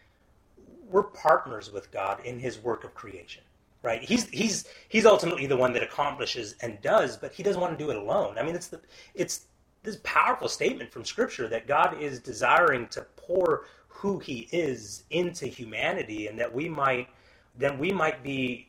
we're 0.90 1.04
partners 1.04 1.72
with 1.72 1.90
God 1.90 2.24
in 2.24 2.38
His 2.38 2.58
work 2.58 2.84
of 2.84 2.94
creation 2.94 3.42
right? 3.82 4.02
He's 4.02 4.28
he's 4.28 4.64
he's 4.88 5.06
ultimately 5.06 5.46
the 5.46 5.56
one 5.56 5.72
that 5.72 5.82
accomplishes 5.82 6.54
and 6.62 6.80
does, 6.82 7.16
but 7.16 7.32
he 7.32 7.42
doesn't 7.42 7.60
want 7.60 7.76
to 7.76 7.84
do 7.84 7.90
it 7.90 7.96
alone. 7.96 8.38
I 8.38 8.42
mean, 8.42 8.54
it's 8.54 8.68
the 8.68 8.80
it's 9.14 9.46
this 9.82 9.98
powerful 10.04 10.48
statement 10.48 10.92
from 10.92 11.04
Scripture 11.04 11.48
that 11.48 11.66
God 11.66 12.00
is 12.00 12.20
desiring 12.20 12.86
to 12.88 13.02
pour 13.16 13.64
who 14.02 14.18
He 14.18 14.48
is 14.52 15.04
into 15.10 15.46
humanity, 15.46 16.26
and 16.26 16.38
that 16.40 16.52
we 16.52 16.68
might 16.68 17.08
then 17.56 17.78
we 17.78 17.92
might 17.92 18.22
be 18.22 18.68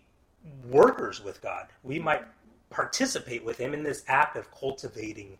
workers 0.69 1.23
with 1.23 1.41
God. 1.41 1.67
We 1.83 1.99
might 1.99 2.23
participate 2.69 3.43
with 3.43 3.57
Him 3.57 3.73
in 3.73 3.81
this 3.83 4.03
act 4.07 4.37
of 4.37 4.51
cultivating 4.51 5.37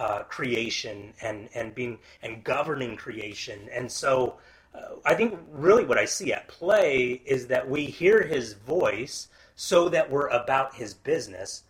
uh, 0.00 0.24
creation 0.24 1.14
and 1.22 1.48
and 1.54 1.74
being 1.74 1.98
and 2.22 2.42
governing 2.42 2.96
creation. 2.96 3.68
And 3.72 3.90
so, 3.90 4.38
uh, 4.74 4.96
I 5.04 5.14
think 5.14 5.38
really 5.52 5.84
what 5.84 5.98
I 5.98 6.06
see 6.06 6.32
at 6.32 6.48
play 6.48 7.22
is 7.24 7.46
that 7.46 7.70
we 7.70 7.86
hear 7.86 8.22
His 8.22 8.54
voice 8.54 9.28
so 9.54 9.88
that 9.90 10.10
we're 10.10 10.28
about 10.28 10.74
His 10.74 10.92
business, 10.92 11.62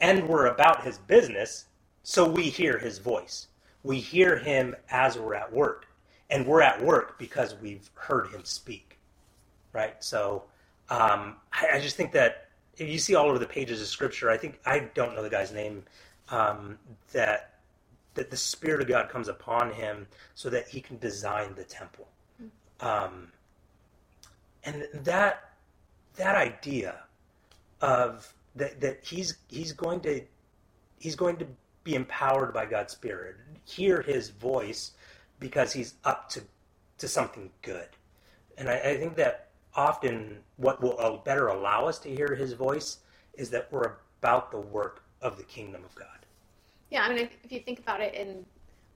and 0.00 0.28
we're 0.28 0.46
about 0.46 0.84
His 0.84 0.98
business 0.98 1.64
so 2.02 2.28
we 2.28 2.42
hear 2.50 2.78
His 2.78 2.98
voice. 2.98 3.48
We 3.84 4.00
hear 4.00 4.36
Him 4.36 4.76
as 4.90 5.18
we're 5.18 5.34
at 5.34 5.50
work, 5.52 5.86
and 6.32 6.46
we're 6.46 6.62
at 6.62 6.82
work 6.82 7.18
because 7.18 7.54
we've 7.60 7.88
heard 7.94 8.28
Him 8.28 8.44
speak. 8.44 8.98
Right. 9.72 10.02
So 10.02 10.44
um, 10.88 11.36
I, 11.52 11.74
I 11.74 11.80
just 11.80 11.96
think 11.96 12.12
that 12.12 12.48
if 12.78 12.88
you 12.88 12.98
see 12.98 13.14
all 13.14 13.28
over 13.28 13.38
the 13.38 13.46
pages 13.46 13.80
of 13.80 13.86
Scripture, 13.86 14.30
I 14.30 14.36
think 14.36 14.58
I 14.66 14.88
don't 14.94 15.14
know 15.14 15.22
the 15.22 15.30
guy's 15.30 15.52
name 15.52 15.84
um, 16.30 16.78
that 17.12 17.54
that 18.14 18.30
the 18.30 18.36
Spirit 18.36 18.80
of 18.80 18.88
God 18.88 19.08
comes 19.08 19.28
upon 19.28 19.72
him 19.72 20.06
so 20.34 20.50
that 20.50 20.68
he 20.68 20.80
can 20.80 20.98
design 20.98 21.54
the 21.54 21.64
temple. 21.64 22.08
Um, 22.80 23.28
and 24.64 24.86
that 24.92 25.50
that 26.16 26.34
idea 26.34 27.04
of 27.80 28.32
that, 28.56 28.80
that 28.80 28.98
he's 29.02 29.36
he's 29.48 29.72
going 29.72 30.00
to 30.00 30.22
he's 30.98 31.16
going 31.16 31.36
to 31.36 31.46
be 31.84 31.94
empowered 31.94 32.54
by 32.54 32.66
God's 32.66 32.92
Spirit, 32.92 33.36
hear 33.64 34.02
his 34.02 34.30
voice 34.30 34.92
because 35.42 35.72
he's 35.72 35.94
up 36.04 36.30
to 36.30 36.40
to 36.98 37.08
something 37.08 37.50
good. 37.62 37.88
And 38.56 38.68
I, 38.68 38.74
I 38.78 38.96
think 38.96 39.16
that 39.16 39.48
often 39.74 40.38
what 40.56 40.80
will 40.80 41.20
better 41.24 41.48
allow 41.48 41.86
us 41.86 41.98
to 42.00 42.08
hear 42.08 42.34
his 42.34 42.52
voice 42.52 42.98
is 43.34 43.50
that 43.50 43.66
we're 43.72 43.94
about 44.20 44.52
the 44.52 44.58
work 44.60 45.02
of 45.20 45.36
the 45.36 45.42
kingdom 45.42 45.82
of 45.84 45.92
God. 45.96 46.06
Yeah, 46.90 47.02
I 47.02 47.08
mean, 47.08 47.18
if, 47.18 47.30
if 47.42 47.50
you 47.50 47.58
think 47.60 47.80
about 47.80 48.00
it 48.00 48.14
in, 48.14 48.44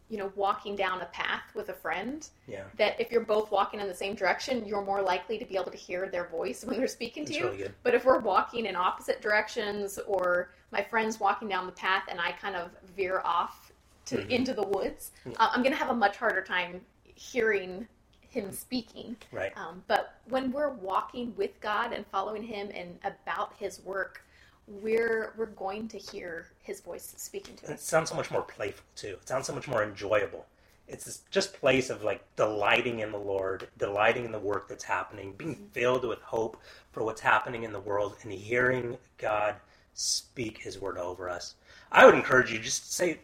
you 0.09 0.19
know, 0.19 0.31
walking 0.37 0.77
down 0.77 1.01
a 1.01 1.07
path 1.07 1.43
with 1.55 1.71
a 1.71 1.73
friend, 1.73 2.29
Yeah. 2.47 2.65
that 2.77 3.01
if 3.01 3.11
you're 3.11 3.25
both 3.25 3.51
walking 3.51 3.81
in 3.81 3.89
the 3.89 3.95
same 3.95 4.15
direction, 4.15 4.65
you're 4.65 4.85
more 4.85 5.03
likely 5.03 5.37
to 5.39 5.45
be 5.45 5.57
able 5.57 5.73
to 5.73 5.77
hear 5.77 6.09
their 6.09 6.29
voice 6.29 6.65
when 6.65 6.77
they're 6.79 6.87
speaking 6.87 7.25
to 7.25 7.33
That's 7.33 7.41
you. 7.41 7.47
really 7.47 7.59
good. 7.59 7.75
But 7.83 7.95
if 7.95 8.05
we're 8.05 8.21
walking 8.21 8.67
in 8.67 8.77
opposite 8.77 9.21
directions, 9.21 9.99
or 10.07 10.51
my 10.71 10.83
friend's 10.83 11.19
walking 11.19 11.49
down 11.49 11.67
the 11.67 11.73
path 11.73 12.05
and 12.09 12.21
I 12.21 12.33
kind 12.33 12.55
of 12.55 12.71
veer 12.95 13.21
off 13.25 13.66
to 14.07 14.17
Mhm. 14.19 14.31
into 14.31 14.55
the 14.55 14.63
woods, 14.67 15.11
Yeah. 15.25 15.33
uh, 15.39 15.51
I'm 15.53 15.63
going 15.63 15.73
to 15.73 15.79
have 15.79 15.91
a 15.91 15.95
much 15.95 16.17
harder 16.17 16.43
time 16.43 16.85
hearing 17.05 17.87
him 18.29 18.53
speaking. 18.53 19.17
Right. 19.33 19.57
Um, 19.57 19.83
but 19.87 20.21
when 20.29 20.53
we're 20.53 20.69
walking 20.71 21.35
with 21.37 21.59
God 21.61 21.93
and 21.93 22.07
following 22.09 22.43
Him 22.43 22.71
and 22.75 22.99
about 23.05 23.55
His 23.59 23.81
work, 23.81 24.23
we're 24.67 25.33
we're 25.37 25.47
going 25.47 25.89
to 25.89 25.99
hear 25.99 26.49
His 26.63 26.81
voice 26.81 27.15
speaking 27.17 27.57
to 27.57 27.65
us. 27.67 27.71
it 27.71 27.81
sounds 27.81 28.11
so 28.11 28.17
much 28.17 28.31
more 28.31 28.43
playful 28.43 28.85
too. 28.95 29.15
It 29.23 29.29
sounds 29.29 29.47
so 29.47 29.55
much 29.55 29.69
more 29.69 29.83
enjoyable. 29.83 30.45
It's 30.87 31.05
this 31.05 31.23
just 31.31 31.55
place 31.55 31.89
of 31.89 32.03
like 32.05 32.23
delighting 32.37 32.99
in 33.01 33.11
the 33.11 33.19
Lord, 33.19 33.69
delighting 33.79 34.25
in 34.27 34.33
the 34.33 34.39
work 34.39 34.69
that's 34.69 34.85
happening, 34.85 35.33
being 35.33 35.71
filled 35.73 36.05
with 36.05 36.21
hope 36.21 36.61
for 36.93 37.03
what's 37.05 37.21
happening 37.23 37.63
in 37.65 37.73
the 37.73 37.81
world, 37.81 38.17
and 38.23 38.33
hearing 38.33 38.99
God 39.19 39.57
speak 39.95 40.59
His 40.59 40.79
word 40.79 40.99
over 40.99 41.31
us. 41.31 41.55
I 41.91 42.05
would 42.05 42.15
encourage 42.15 42.53
you 42.53 42.59
just 42.59 42.93
say, 42.93 43.21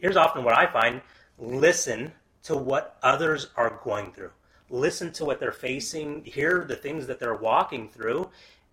here's 0.00 0.16
often 0.16 0.44
what 0.44 0.56
I 0.56 0.66
find: 0.66 1.00
listen 1.38 2.12
to 2.44 2.56
what 2.56 2.98
others 3.02 3.48
are 3.56 3.80
going 3.84 4.12
through. 4.12 4.30
Listen 4.70 5.12
to 5.12 5.24
what 5.24 5.40
they're 5.40 5.52
facing. 5.52 6.24
Hear 6.24 6.64
the 6.66 6.76
things 6.76 7.06
that 7.06 7.18
they're 7.18 7.34
walking 7.34 7.88
through, 7.88 8.30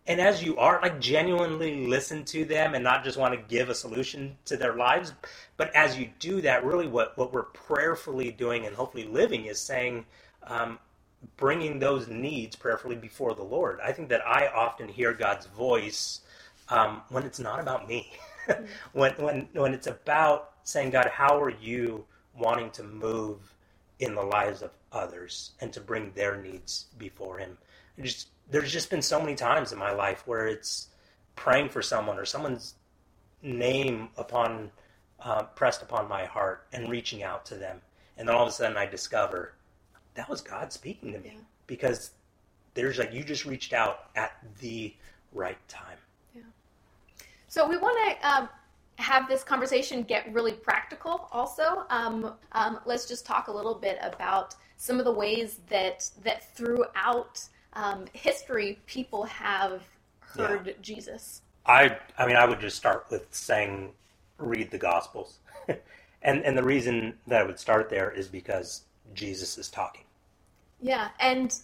and 0.07 0.21
as 0.21 0.41
you 0.41 0.57
are 0.57 0.79
like 0.81 0.99
genuinely 0.99 1.85
listen 1.85 2.23
to 2.25 2.45
them 2.45 2.73
and 2.73 2.83
not 2.83 3.03
just 3.03 3.17
want 3.17 3.33
to 3.33 3.55
give 3.55 3.69
a 3.69 3.75
solution 3.75 4.37
to 4.45 4.55
their 4.55 4.73
lives. 4.73 5.13
But 5.57 5.75
as 5.75 5.97
you 5.97 6.09
do 6.19 6.41
that 6.41 6.63
really 6.63 6.87
what, 6.87 7.17
what 7.17 7.33
we're 7.33 7.43
prayerfully 7.43 8.31
doing 8.31 8.65
and 8.65 8.75
hopefully 8.75 9.05
living 9.05 9.45
is 9.45 9.59
saying 9.59 10.05
um, 10.43 10.79
bringing 11.35 11.79
those 11.79 12.07
needs 12.07 12.55
prayerfully 12.55 12.95
before 12.95 13.35
the 13.35 13.43
lord. 13.43 13.79
I 13.83 13.91
think 13.91 14.07
that 14.09 14.25
i 14.25 14.47
often 14.47 14.87
hear 14.87 15.13
god's 15.13 15.45
voice 15.47 16.21
um, 16.69 17.01
when 17.09 17.23
it's 17.23 17.39
not 17.39 17.59
about 17.59 17.87
me. 17.87 18.11
When, 18.93 19.11
when, 19.17 19.49
when 19.51 19.73
it's 19.73 19.87
about 19.87 20.51
saying 20.67 20.89
god 20.89 21.09
how 21.13 21.39
are 21.41 21.53
you 21.61 22.03
wanting 22.37 22.69
to 22.69 22.83
move 22.83 23.53
in 23.99 24.13
the 24.13 24.21
lives 24.21 24.61
of 24.61 24.71
others 24.91 25.51
and 25.61 25.71
to 25.71 25.79
bring 25.79 26.11
their 26.13 26.35
needs 26.41 26.87
before 26.97 27.37
him 27.37 27.57
just 28.01 28.29
there's 28.51 28.71
just 28.71 28.89
been 28.89 29.01
so 29.01 29.19
many 29.19 29.33
times 29.33 29.71
in 29.71 29.79
my 29.79 29.91
life 29.91 30.23
where 30.27 30.45
it's 30.47 30.89
praying 31.35 31.69
for 31.69 31.81
someone 31.81 32.17
or 32.17 32.25
someone's 32.25 32.75
name 33.41 34.09
upon 34.17 34.69
uh, 35.21 35.43
pressed 35.43 35.81
upon 35.81 36.07
my 36.07 36.25
heart 36.25 36.67
and 36.73 36.89
reaching 36.89 37.23
out 37.23 37.45
to 37.45 37.55
them 37.55 37.79
and 38.17 38.27
then 38.27 38.35
all 38.35 38.43
of 38.43 38.49
a 38.49 38.51
sudden 38.51 38.75
i 38.77 38.85
discover 38.85 39.53
that 40.15 40.27
was 40.29 40.41
god 40.41 40.73
speaking 40.73 41.13
to 41.13 41.19
me 41.19 41.31
Yeah. 41.33 41.39
because 41.65 42.11
there's 42.73 42.97
like 42.99 43.13
you 43.13 43.23
just 43.23 43.45
reached 43.45 43.71
out 43.73 44.09
at 44.15 44.37
the 44.59 44.93
right 45.33 45.57
time 45.69 45.97
Yeah. 46.35 46.41
So 47.47 47.67
we 47.67 47.77
want 47.77 47.97
to 48.21 48.29
um, 48.29 48.49
have 48.97 49.27
this 49.27 49.43
conversation 49.43 50.03
get 50.03 50.31
really 50.33 50.51
practical. 50.51 51.29
Also, 51.31 51.85
um, 51.89 52.33
um, 52.53 52.79
let's 52.85 53.07
just 53.07 53.25
talk 53.25 53.47
a 53.47 53.51
little 53.51 53.75
bit 53.75 53.97
about 54.01 54.55
some 54.75 54.99
of 54.99 55.05
the 55.05 55.11
ways 55.11 55.59
that 55.69 56.09
that 56.23 56.55
throughout 56.55 57.47
um, 57.73 58.05
history 58.13 58.79
people 58.85 59.23
have 59.23 59.83
heard 60.19 60.75
Jesus. 60.81 61.41
I 61.65 61.97
I 62.17 62.25
mean 62.25 62.35
I 62.35 62.45
would 62.45 62.59
just 62.59 62.77
start 62.77 63.05
with 63.11 63.27
saying 63.31 63.93
read 64.37 64.71
the 64.71 64.77
gospels. 64.77 65.39
and 66.23 66.43
and 66.43 66.57
the 66.57 66.63
reason 66.63 67.13
that 67.27 67.41
I 67.41 67.43
would 67.43 67.59
start 67.59 67.89
there 67.89 68.11
is 68.11 68.27
because 68.27 68.83
Jesus 69.13 69.57
is 69.57 69.69
talking. 69.69 70.03
Yeah, 70.81 71.09
and 71.19 71.55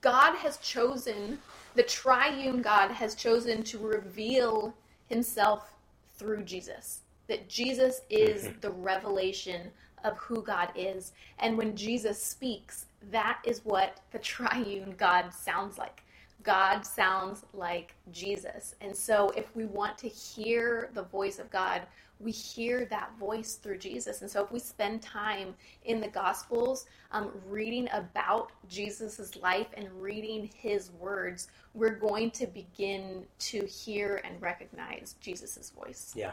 God 0.00 0.36
has 0.36 0.56
chosen, 0.58 1.38
the 1.74 1.82
triune 1.82 2.62
God 2.62 2.90
has 2.90 3.14
chosen 3.14 3.62
to 3.64 3.78
reveal 3.78 4.74
himself 5.08 5.72
through 6.20 6.44
Jesus. 6.44 7.00
That 7.26 7.48
Jesus 7.48 8.02
is 8.10 8.44
mm-hmm. 8.44 8.60
the 8.60 8.70
revelation 8.70 9.70
of 10.04 10.16
who 10.18 10.42
God 10.42 10.70
is. 10.76 11.12
And 11.38 11.56
when 11.56 11.74
Jesus 11.74 12.22
speaks, 12.22 12.86
that 13.10 13.38
is 13.44 13.64
what 13.64 14.00
the 14.12 14.18
triune 14.32 14.94
God 14.96 15.32
sounds 15.32 15.78
like. 15.78 16.02
God 16.42 16.86
sounds 16.86 17.44
like 17.52 17.94
Jesus. 18.12 18.74
And 18.80 18.94
so 18.94 19.30
if 19.36 19.54
we 19.56 19.64
want 19.64 19.98
to 19.98 20.08
hear 20.08 20.90
the 20.94 21.02
voice 21.02 21.38
of 21.38 21.50
God, 21.50 21.82
we 22.20 22.30
hear 22.30 22.84
that 22.86 23.10
voice 23.18 23.54
through 23.54 23.78
Jesus. 23.78 24.20
And 24.20 24.30
so 24.30 24.44
if 24.44 24.52
we 24.52 24.58
spend 24.58 25.02
time 25.02 25.54
in 25.84 26.00
the 26.00 26.08
Gospels 26.08 26.86
um, 27.12 27.30
reading 27.48 27.88
about 27.92 28.52
Jesus' 28.68 29.36
life 29.36 29.68
and 29.74 29.88
reading 30.00 30.50
his 30.54 30.90
words, 30.92 31.48
we're 31.74 31.94
going 31.94 32.30
to 32.32 32.46
begin 32.46 33.24
to 33.38 33.64
hear 33.66 34.20
and 34.24 34.40
recognize 34.40 35.16
Jesus' 35.20 35.70
voice. 35.70 36.12
Yeah, 36.14 36.32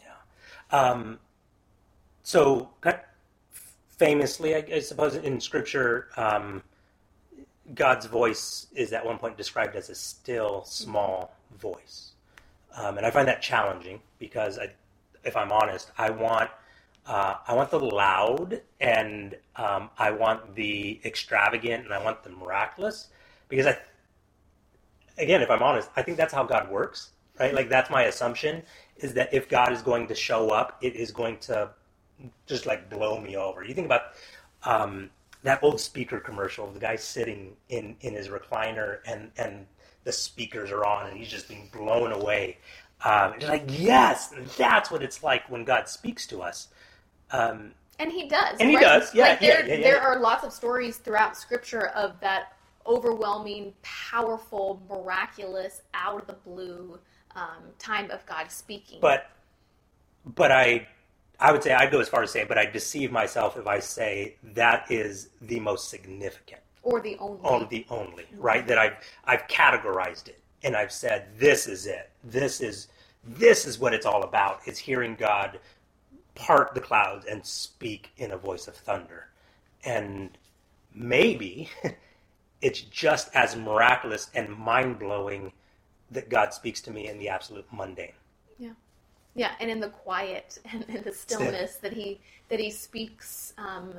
yeah. 0.00 0.78
Um, 0.78 1.18
so, 2.22 2.70
famously, 3.88 4.54
I, 4.54 4.78
suppose 4.80 5.16
in 5.16 5.40
Scripture, 5.40 6.08
um, 6.16 6.62
God's 7.74 8.06
voice 8.06 8.68
is 8.74 8.92
at 8.92 9.04
one 9.04 9.18
point 9.18 9.36
described 9.36 9.76
as 9.76 9.90
a 9.90 9.94
still, 9.94 10.64
small 10.64 11.34
voice, 11.58 12.12
um, 12.76 12.96
and 12.96 13.06
I 13.06 13.10
find 13.10 13.28
that 13.28 13.42
challenging 13.42 14.00
because, 14.18 14.58
I, 14.58 14.72
if 15.24 15.36
I'm 15.36 15.52
honest, 15.52 15.90
I 15.98 16.10
want. 16.10 16.50
Uh, 17.06 17.36
I 17.46 17.52
want 17.52 17.70
the 17.70 17.78
loud 17.78 18.62
and 18.80 19.36
um, 19.56 19.90
I 19.98 20.10
want 20.10 20.54
the 20.54 20.98
extravagant 21.04 21.84
and 21.84 21.92
I 21.92 22.02
want 22.02 22.22
the 22.24 22.30
miraculous 22.30 23.08
because 23.50 23.66
I, 23.66 23.76
again, 25.18 25.42
if 25.42 25.50
I'm 25.50 25.62
honest, 25.62 25.90
I 25.96 26.02
think 26.02 26.16
that's 26.16 26.32
how 26.32 26.44
God 26.44 26.70
works, 26.70 27.10
right? 27.38 27.54
Like 27.54 27.68
that's 27.68 27.90
my 27.90 28.04
assumption 28.04 28.62
is 28.96 29.12
that 29.14 29.34
if 29.34 29.48
God 29.48 29.72
is 29.72 29.82
going 29.82 30.06
to 30.06 30.14
show 30.14 30.50
up, 30.50 30.78
it 30.80 30.96
is 30.96 31.10
going 31.10 31.38
to 31.40 31.70
just 32.46 32.66
like 32.66 32.88
blow 32.88 33.20
me 33.20 33.36
over. 33.36 33.64
You 33.64 33.74
think 33.74 33.86
about 33.86 34.14
um, 34.62 35.10
that 35.42 35.62
old 35.62 35.80
speaker 35.80 36.20
commercial, 36.20 36.70
the 36.70 36.80
guy 36.80 36.96
sitting 36.96 37.54
in, 37.68 37.96
in 38.00 38.14
his 38.14 38.28
recliner 38.28 38.98
and, 39.06 39.30
and 39.36 39.66
the 40.04 40.12
speakers 40.12 40.70
are 40.70 40.84
on 40.84 41.08
and 41.08 41.16
he's 41.16 41.28
just 41.28 41.48
being 41.48 41.68
blown 41.72 42.12
away. 42.12 42.58
Um, 43.02 43.34
like, 43.40 43.64
yes, 43.68 44.32
that's 44.56 44.90
what 44.90 45.02
it's 45.02 45.22
like 45.22 45.50
when 45.50 45.64
God 45.64 45.88
speaks 45.88 46.26
to 46.28 46.42
us. 46.42 46.68
Um, 47.30 47.72
And 47.98 48.10
he 48.12 48.28
does. 48.28 48.58
And 48.60 48.70
he 48.70 48.76
right? 48.76 48.82
does, 48.82 49.14
yeah, 49.14 49.28
Like 49.30 49.40
yeah, 49.40 49.48
there, 49.48 49.66
yeah, 49.68 49.74
yeah. 49.76 49.82
there 49.82 50.00
are 50.00 50.18
lots 50.18 50.44
of 50.44 50.52
stories 50.52 50.96
throughout 50.98 51.36
Scripture 51.36 51.88
of 51.88 52.18
that 52.20 52.52
overwhelming, 52.86 53.74
powerful, 53.82 54.82
miraculous, 54.88 55.82
out 55.94 56.20
of 56.22 56.26
the 56.26 56.34
blue 56.34 56.98
um, 57.36 57.64
time 57.78 58.10
of 58.10 58.24
God 58.26 58.50
speaking. 58.50 58.98
but 59.00 59.30
but 60.24 60.52
I 60.52 60.86
I 61.40 61.52
would 61.52 61.62
say 61.62 61.72
I'd 61.72 61.90
go 61.90 62.00
as 62.00 62.08
far 62.08 62.22
as 62.22 62.30
say, 62.30 62.44
but 62.44 62.58
I 62.58 62.66
deceive 62.66 63.10
myself 63.12 63.56
if 63.56 63.66
I 63.66 63.80
say 63.80 64.36
that 64.54 64.90
is 64.90 65.30
the 65.42 65.60
most 65.60 65.88
significant. 65.90 66.62
or 66.82 67.00
the 67.00 67.16
only. 67.18 67.40
only 67.44 67.66
the 67.70 67.86
only 67.90 68.26
right 68.36 68.66
that 68.66 68.78
i've 68.78 68.96
i've 69.24 69.46
categorized 69.48 70.28
it 70.28 70.43
and 70.64 70.76
i've 70.76 70.92
said 70.92 71.26
this 71.38 71.68
is 71.68 71.86
it 71.86 72.10
this 72.24 72.60
is 72.60 72.88
this 73.22 73.64
is 73.66 73.78
what 73.78 73.94
it's 73.94 74.06
all 74.06 74.24
about 74.24 74.60
it's 74.66 74.78
hearing 74.78 75.14
god 75.14 75.60
part 76.34 76.74
the 76.74 76.80
clouds 76.80 77.26
and 77.26 77.44
speak 77.44 78.10
in 78.16 78.32
a 78.32 78.36
voice 78.36 78.68
of 78.68 78.74
thunder. 78.74 79.28
And 79.84 80.36
maybe 80.94 81.70
it's 82.62 82.80
just 82.80 83.30
as 83.34 83.56
miraculous 83.56 84.30
and 84.34 84.48
mind 84.50 84.98
blowing 84.98 85.52
that 86.10 86.28
God 86.28 86.52
speaks 86.52 86.80
to 86.82 86.90
me 86.90 87.08
in 87.08 87.18
the 87.18 87.28
absolute 87.28 87.66
mundane. 87.72 88.12
Yeah, 88.58 88.72
yeah, 89.34 89.52
and 89.60 89.70
in 89.70 89.80
the 89.80 89.88
quiet 89.88 90.58
and 90.72 90.84
in 90.88 91.02
the 91.02 91.12
stillness 91.12 91.76
that 91.76 91.92
he 91.92 92.20
that 92.48 92.60
he 92.60 92.70
speaks 92.70 93.54
um, 93.58 93.94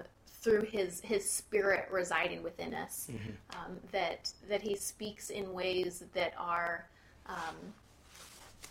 through 0.46 0.62
his 0.62 1.02
his 1.02 1.28
spirit 1.28 1.90
residing 1.92 2.44
within 2.44 2.76
us. 2.76 3.08
Mm-hmm. 3.12 3.32
Um, 3.58 3.78
that 3.92 4.32
that 4.48 4.62
he 4.62 4.76
speaks 4.76 5.32
in 5.32 5.52
ways 5.52 6.04
that 6.14 6.34
are 6.38 6.88
um, 7.26 7.56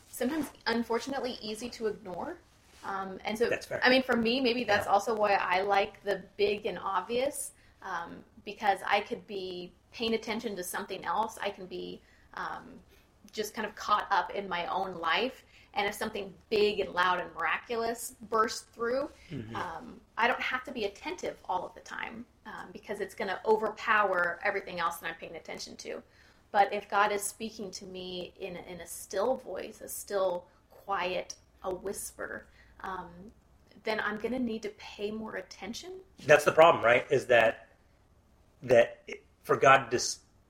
sometimes 0.08 0.46
unfortunately 0.68 1.36
easy 1.42 1.68
to 1.70 1.88
ignore. 1.88 2.38
Um, 2.84 3.18
and 3.24 3.36
so, 3.36 3.50
I 3.82 3.88
mean, 3.88 4.02
for 4.02 4.14
me, 4.14 4.40
maybe 4.40 4.62
that's 4.62 4.86
yeah. 4.86 4.92
also 4.92 5.16
why 5.16 5.32
I 5.32 5.62
like 5.62 6.02
the 6.04 6.22
big 6.36 6.66
and 6.66 6.78
obvious, 6.78 7.52
um, 7.82 8.16
because 8.44 8.78
I 8.86 9.00
could 9.00 9.26
be 9.26 9.72
paying 9.90 10.14
attention 10.14 10.54
to 10.56 10.62
something 10.62 11.02
else. 11.04 11.38
I 11.42 11.48
can 11.48 11.66
be 11.66 12.02
um, 12.34 12.64
just 13.32 13.54
kind 13.54 13.66
of 13.66 13.74
caught 13.74 14.06
up 14.10 14.30
in 14.32 14.48
my 14.48 14.66
own 14.66 15.00
life. 15.00 15.43
And 15.74 15.86
if 15.86 15.94
something 15.94 16.32
big 16.50 16.80
and 16.80 16.92
loud 16.92 17.20
and 17.20 17.28
miraculous 17.34 18.14
bursts 18.30 18.66
through, 18.72 19.10
mm-hmm. 19.30 19.56
Um, 19.56 20.00
I 20.16 20.28
don't 20.28 20.40
have 20.40 20.62
to 20.64 20.72
be 20.72 20.84
attentive 20.84 21.36
all 21.48 21.66
of 21.66 21.74
the 21.74 21.80
time 21.80 22.24
um, 22.46 22.68
because 22.72 23.00
it's 23.00 23.14
going 23.14 23.28
to 23.28 23.40
overpower 23.44 24.38
everything 24.44 24.78
else 24.78 24.98
that 24.98 25.08
I'm 25.08 25.14
paying 25.16 25.36
attention 25.36 25.76
to. 25.76 26.02
But 26.52 26.72
if 26.72 26.88
God 26.88 27.10
is 27.10 27.22
speaking 27.22 27.70
to 27.72 27.84
me 27.86 28.32
in, 28.40 28.56
in 28.56 28.80
a 28.80 28.86
still 28.86 29.36
voice, 29.36 29.80
a 29.80 29.88
still, 29.88 30.44
quiet, 30.70 31.34
a 31.64 31.74
whisper, 31.74 32.46
um, 32.80 33.08
then 33.82 34.00
I'm 34.00 34.18
going 34.18 34.32
to 34.32 34.38
need 34.38 34.62
to 34.62 34.68
pay 34.78 35.10
more 35.10 35.36
attention. 35.36 35.92
That's 36.26 36.44
the 36.44 36.52
problem, 36.52 36.84
right? 36.84 37.06
Is 37.10 37.26
that 37.26 37.68
that 38.62 39.04
for 39.42 39.56
God 39.56 39.90
to 39.90 40.00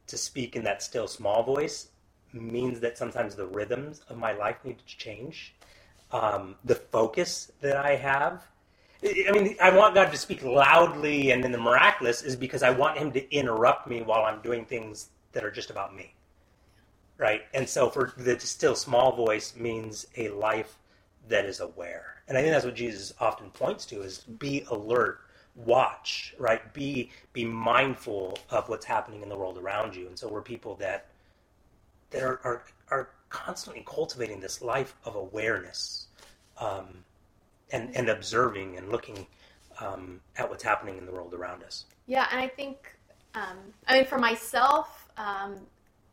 to 0.07 0.19
speak 0.19 0.57
in 0.57 0.65
that 0.65 0.83
still 0.83 1.09
small 1.09 1.43
voice 1.43 1.89
means 2.41 2.81
that 2.81 2.99
sometimes 2.99 3.35
the 3.35 3.47
rhythms 3.47 4.03
of 4.09 4.19
my 4.19 4.33
life 4.33 4.57
need 4.65 4.79
to 4.79 4.85
change. 4.85 5.55
Um, 6.11 6.57
the 6.65 6.75
focus 6.75 7.53
that 7.61 7.77
I 7.77 7.97
have. 7.97 8.45
I 9.03 9.33
mean, 9.33 9.57
I 9.61 9.77
want 9.77 9.95
God 9.95 10.11
to 10.13 10.17
speak 10.17 10.43
loudly 10.43 11.33
and 11.33 11.45
in 11.45 11.53
the 11.53 11.59
miraculous 11.59 12.23
is 12.23 12.37
because 12.37 12.63
I 12.63 12.71
want 12.71 12.99
Him 12.99 13.13
to 13.13 13.35
interrupt 13.35 13.87
me 13.87 14.03
while 14.03 14.25
I'm 14.25 14.41
doing 14.41 14.65
things 14.65 15.11
that 15.33 15.45
are 15.45 15.51
just 15.51 15.71
about 15.71 15.95
me. 15.95 16.15
Right? 17.19 17.43
And 17.53 17.69
so 17.69 17.91
for 17.91 18.13
the 18.17 18.39
still 18.41 18.75
small 18.75 19.15
voice 19.15 19.55
means 19.57 20.07
a 20.17 20.29
life 20.31 20.79
that 21.29 21.45
is 21.45 21.61
aware. 21.61 22.23
And 22.29 22.39
I 22.39 22.41
think 22.41 22.53
that's 22.53 22.65
what 22.65 22.75
Jesus 22.75 23.13
often 23.21 23.51
points 23.51 23.85
to 23.87 24.03
is 24.03 24.19
be 24.19 24.65
alert, 24.71 25.21
watch, 25.55 26.35
right? 26.39 26.73
Be 26.73 27.11
be 27.33 27.45
mindful 27.45 28.39
of 28.51 28.69
what's 28.69 28.85
happening 28.85 29.23
in 29.23 29.29
the 29.29 29.37
world 29.37 29.59
around 29.59 29.95
you. 29.95 30.07
And 30.07 30.19
so 30.19 30.29
we're 30.29 30.43
people 30.43 30.75
that 30.77 31.09
that 32.15 32.23
are 32.23 32.41
are, 32.45 32.63
are 32.91 33.09
constantly 33.29 33.85
cultivating 33.87 34.41
this 34.41 34.63
life 34.63 34.95
of 35.05 35.17
awareness. 35.17 36.07
Um, 36.59 37.05
and, 37.73 37.95
and 37.97 38.09
observing 38.09 38.77
and 38.77 38.91
looking 38.91 39.27
um, 39.81 40.21
at 40.37 40.49
what's 40.49 40.63
happening 40.63 40.99
in 40.99 41.07
the 41.07 41.13
world 41.13 41.35
around 41.35 41.63
us. 41.65 41.87
Yeah, 42.07 42.29
and 42.31 42.41
I 42.41 42.49
think, 42.49 42.97
um, 43.35 43.59
I 43.89 43.95
mean, 43.95 44.05
for 44.05 44.19
myself, 44.19 45.09
um, 45.17 45.57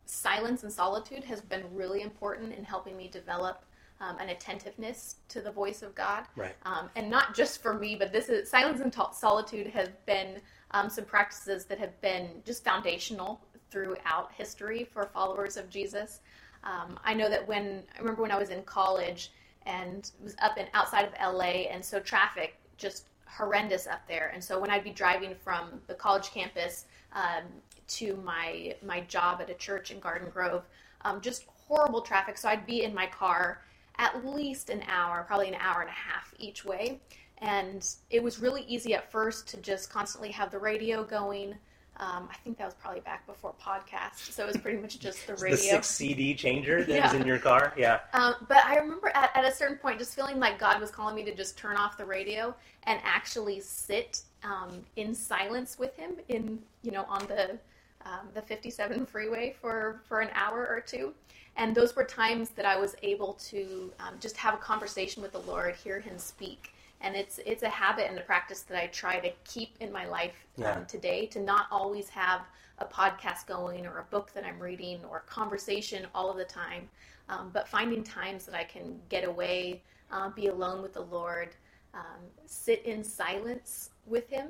silence 0.06 0.64
and 0.64 0.72
solitude 0.72 1.22
has 1.24 1.40
been 1.40 1.62
really 1.72 2.02
important 2.02 2.52
in 2.52 2.64
helping 2.64 2.96
me 2.96 3.08
develop 3.08 3.64
um, 4.00 4.18
an 4.18 4.30
attentiveness 4.30 5.16
to 5.28 5.40
the 5.40 5.52
voice 5.52 5.82
of 5.82 5.94
God. 5.94 6.24
Right. 6.34 6.56
Um, 6.64 6.90
and 6.96 7.08
not 7.08 7.36
just 7.36 7.62
for 7.62 7.74
me, 7.74 7.94
but 7.94 8.12
this 8.12 8.28
is 8.28 8.50
silence 8.50 8.80
and 8.80 8.92
to- 8.94 9.10
solitude 9.12 9.68
have 9.68 10.04
been 10.06 10.40
um, 10.72 10.90
some 10.90 11.04
practices 11.04 11.66
that 11.66 11.78
have 11.78 11.98
been 12.00 12.42
just 12.44 12.64
foundational 12.64 13.40
throughout 13.72 14.30
history 14.36 14.86
for 14.92 15.06
followers 15.06 15.56
of 15.56 15.70
Jesus. 15.70 16.20
Um, 16.62 17.00
I 17.04 17.14
know 17.14 17.28
that 17.28 17.46
when 17.48 17.82
I 17.96 17.98
remember 17.98 18.22
when 18.22 18.30
I 18.30 18.38
was 18.38 18.50
in 18.50 18.62
college 18.62 19.32
and 19.66 20.10
was 20.22 20.36
up 20.40 20.58
and 20.58 20.68
outside 20.74 21.06
of 21.06 21.34
LA, 21.34 21.66
and 21.72 21.84
so 21.84 21.98
traffic 21.98 22.56
just 22.76 23.06
horrendous 23.26 23.86
up 23.86 24.06
there. 24.06 24.30
And 24.34 24.44
so 24.44 24.60
when 24.60 24.70
I'd 24.70 24.84
be 24.84 24.90
driving 24.90 25.34
from 25.42 25.80
the 25.86 25.94
college 25.94 26.30
campus 26.30 26.84
um, 27.14 27.44
to 27.88 28.16
my 28.24 28.74
my 28.84 29.00
job 29.00 29.40
at 29.40 29.50
a 29.50 29.54
church 29.54 29.90
in 29.90 30.00
Garden 30.00 30.28
Grove. 30.30 30.62
Um, 31.04 31.20
just 31.20 31.46
horrible 31.68 32.00
traffic. 32.00 32.38
So 32.38 32.48
I'd 32.48 32.66
be 32.66 32.84
in 32.84 32.94
my 32.94 33.06
car 33.06 33.62
at 33.98 34.24
least 34.24 34.70
an 34.70 34.82
hour, 34.88 35.24
probably 35.26 35.48
an 35.48 35.56
hour 35.56 35.80
and 35.80 35.90
a 35.90 35.92
half 35.92 36.34
each 36.38 36.64
way. 36.64 37.00
And 37.38 37.86
it 38.10 38.22
was 38.22 38.38
really 38.38 38.62
easy 38.62 38.94
at 38.94 39.10
first 39.10 39.48
to 39.48 39.56
just 39.58 39.90
constantly 39.90 40.30
have 40.30 40.50
the 40.50 40.58
radio 40.58 41.02
going. 41.02 41.54
Um, 41.98 42.28
I 42.30 42.36
think 42.42 42.58
that 42.58 42.64
was 42.64 42.74
probably 42.74 43.00
back 43.00 43.26
before 43.26 43.54
podcast, 43.62 44.32
so 44.32 44.44
it 44.44 44.46
was 44.46 44.56
pretty 44.56 44.78
much 44.78 44.98
just 44.98 45.26
the 45.26 45.34
radio. 45.34 45.50
the 45.50 45.56
six 45.56 45.88
CD 45.88 46.34
changer 46.34 46.82
that 46.84 46.92
yeah. 46.92 47.12
was 47.12 47.20
in 47.20 47.26
your 47.26 47.38
car, 47.38 47.74
yeah. 47.76 48.00
Um, 48.14 48.34
but 48.48 48.64
I 48.64 48.76
remember 48.76 49.12
at, 49.14 49.30
at 49.34 49.44
a 49.44 49.54
certain 49.54 49.76
point 49.76 49.98
just 49.98 50.14
feeling 50.14 50.40
like 50.40 50.58
God 50.58 50.80
was 50.80 50.90
calling 50.90 51.14
me 51.14 51.22
to 51.24 51.34
just 51.34 51.56
turn 51.58 51.76
off 51.76 51.98
the 51.98 52.04
radio 52.04 52.54
and 52.84 52.98
actually 53.04 53.60
sit 53.60 54.22
um, 54.42 54.80
in 54.96 55.14
silence 55.14 55.78
with 55.78 55.94
Him 55.96 56.12
in 56.28 56.58
you 56.82 56.90
know 56.90 57.04
on 57.08 57.26
the 57.26 57.58
um, 58.04 58.28
the 58.34 58.42
57 58.42 59.06
freeway 59.06 59.54
for, 59.60 60.00
for 60.04 60.20
an 60.20 60.30
hour 60.34 60.66
or 60.68 60.80
two. 60.80 61.12
And 61.56 61.74
those 61.74 61.94
were 61.94 62.04
times 62.04 62.50
that 62.50 62.64
I 62.64 62.76
was 62.76 62.96
able 63.02 63.34
to 63.34 63.92
um, 64.00 64.14
just 64.20 64.36
have 64.38 64.54
a 64.54 64.58
conversation 64.58 65.22
with 65.22 65.32
the 65.32 65.40
Lord, 65.40 65.74
hear 65.76 66.00
Him 66.00 66.18
speak. 66.18 66.74
And 67.02 67.16
it's 67.16 67.38
it's 67.44 67.62
a 67.62 67.68
habit 67.68 68.08
and 68.08 68.18
a 68.18 68.22
practice 68.22 68.62
that 68.62 68.80
I 68.80 68.86
try 68.86 69.18
to 69.18 69.30
keep 69.44 69.76
in 69.80 69.92
my 69.92 70.06
life 70.06 70.46
um, 70.64 70.86
today 70.86 71.26
to 71.26 71.40
not 71.40 71.66
always 71.70 72.08
have 72.08 72.42
a 72.78 72.84
podcast 72.84 73.46
going 73.46 73.86
or 73.86 73.98
a 73.98 74.04
book 74.04 74.32
that 74.34 74.44
I'm 74.44 74.58
reading 74.58 75.00
or 75.10 75.20
conversation 75.20 76.06
all 76.14 76.30
of 76.30 76.36
the 76.36 76.44
time, 76.44 76.88
um, 77.28 77.50
but 77.52 77.68
finding 77.68 78.02
times 78.02 78.46
that 78.46 78.54
I 78.54 78.64
can 78.64 78.98
get 79.08 79.24
away, 79.24 79.82
uh, 80.10 80.30
be 80.30 80.46
alone 80.46 80.80
with 80.80 80.94
the 80.94 81.02
Lord, 81.02 81.50
um, 81.92 82.22
sit 82.46 82.82
in 82.86 83.04
silence 83.04 83.90
with 84.06 84.28
Him 84.28 84.48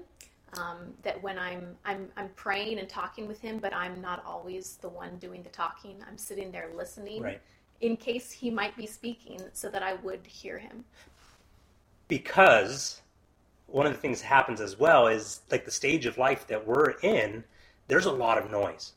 um, 0.59 0.93
that 1.03 1.23
when 1.23 1.39
I'm 1.39 1.77
I'm 1.85 2.09
I'm 2.17 2.29
praying 2.31 2.79
and 2.79 2.89
talking 2.89 3.27
with 3.27 3.41
him, 3.41 3.59
but 3.59 3.75
I'm 3.75 4.01
not 4.01 4.25
always 4.27 4.77
the 4.81 4.89
one 4.89 5.17
doing 5.17 5.43
the 5.43 5.49
talking. 5.49 5.97
I'm 6.07 6.19
sitting 6.19 6.51
there 6.51 6.71
listening 6.77 7.23
right. 7.23 7.41
in 7.81 7.97
case 7.97 8.31
he 8.31 8.51
might 8.51 8.77
be 8.77 8.87
speaking, 8.87 9.41
so 9.53 9.71
that 9.71 9.83
I 9.83 9.95
would 9.95 10.27
hear 10.27 10.59
him. 10.59 10.85
Because 12.13 13.01
one 13.67 13.87
of 13.87 13.93
the 13.95 13.99
things 13.99 14.21
that 14.21 14.27
happens 14.27 14.61
as 14.61 14.79
well 14.79 15.07
is 15.07 15.41
like 15.51 15.65
the 15.65 15.71
stage 15.71 16.05
of 16.05 16.19
life 16.19 16.47
that 16.49 16.67
we're 16.67 16.91
in. 17.03 17.43
There's 17.89 18.05
a 18.05 18.13
lot 18.13 18.37
of 18.37 18.51
noise. 18.51 18.93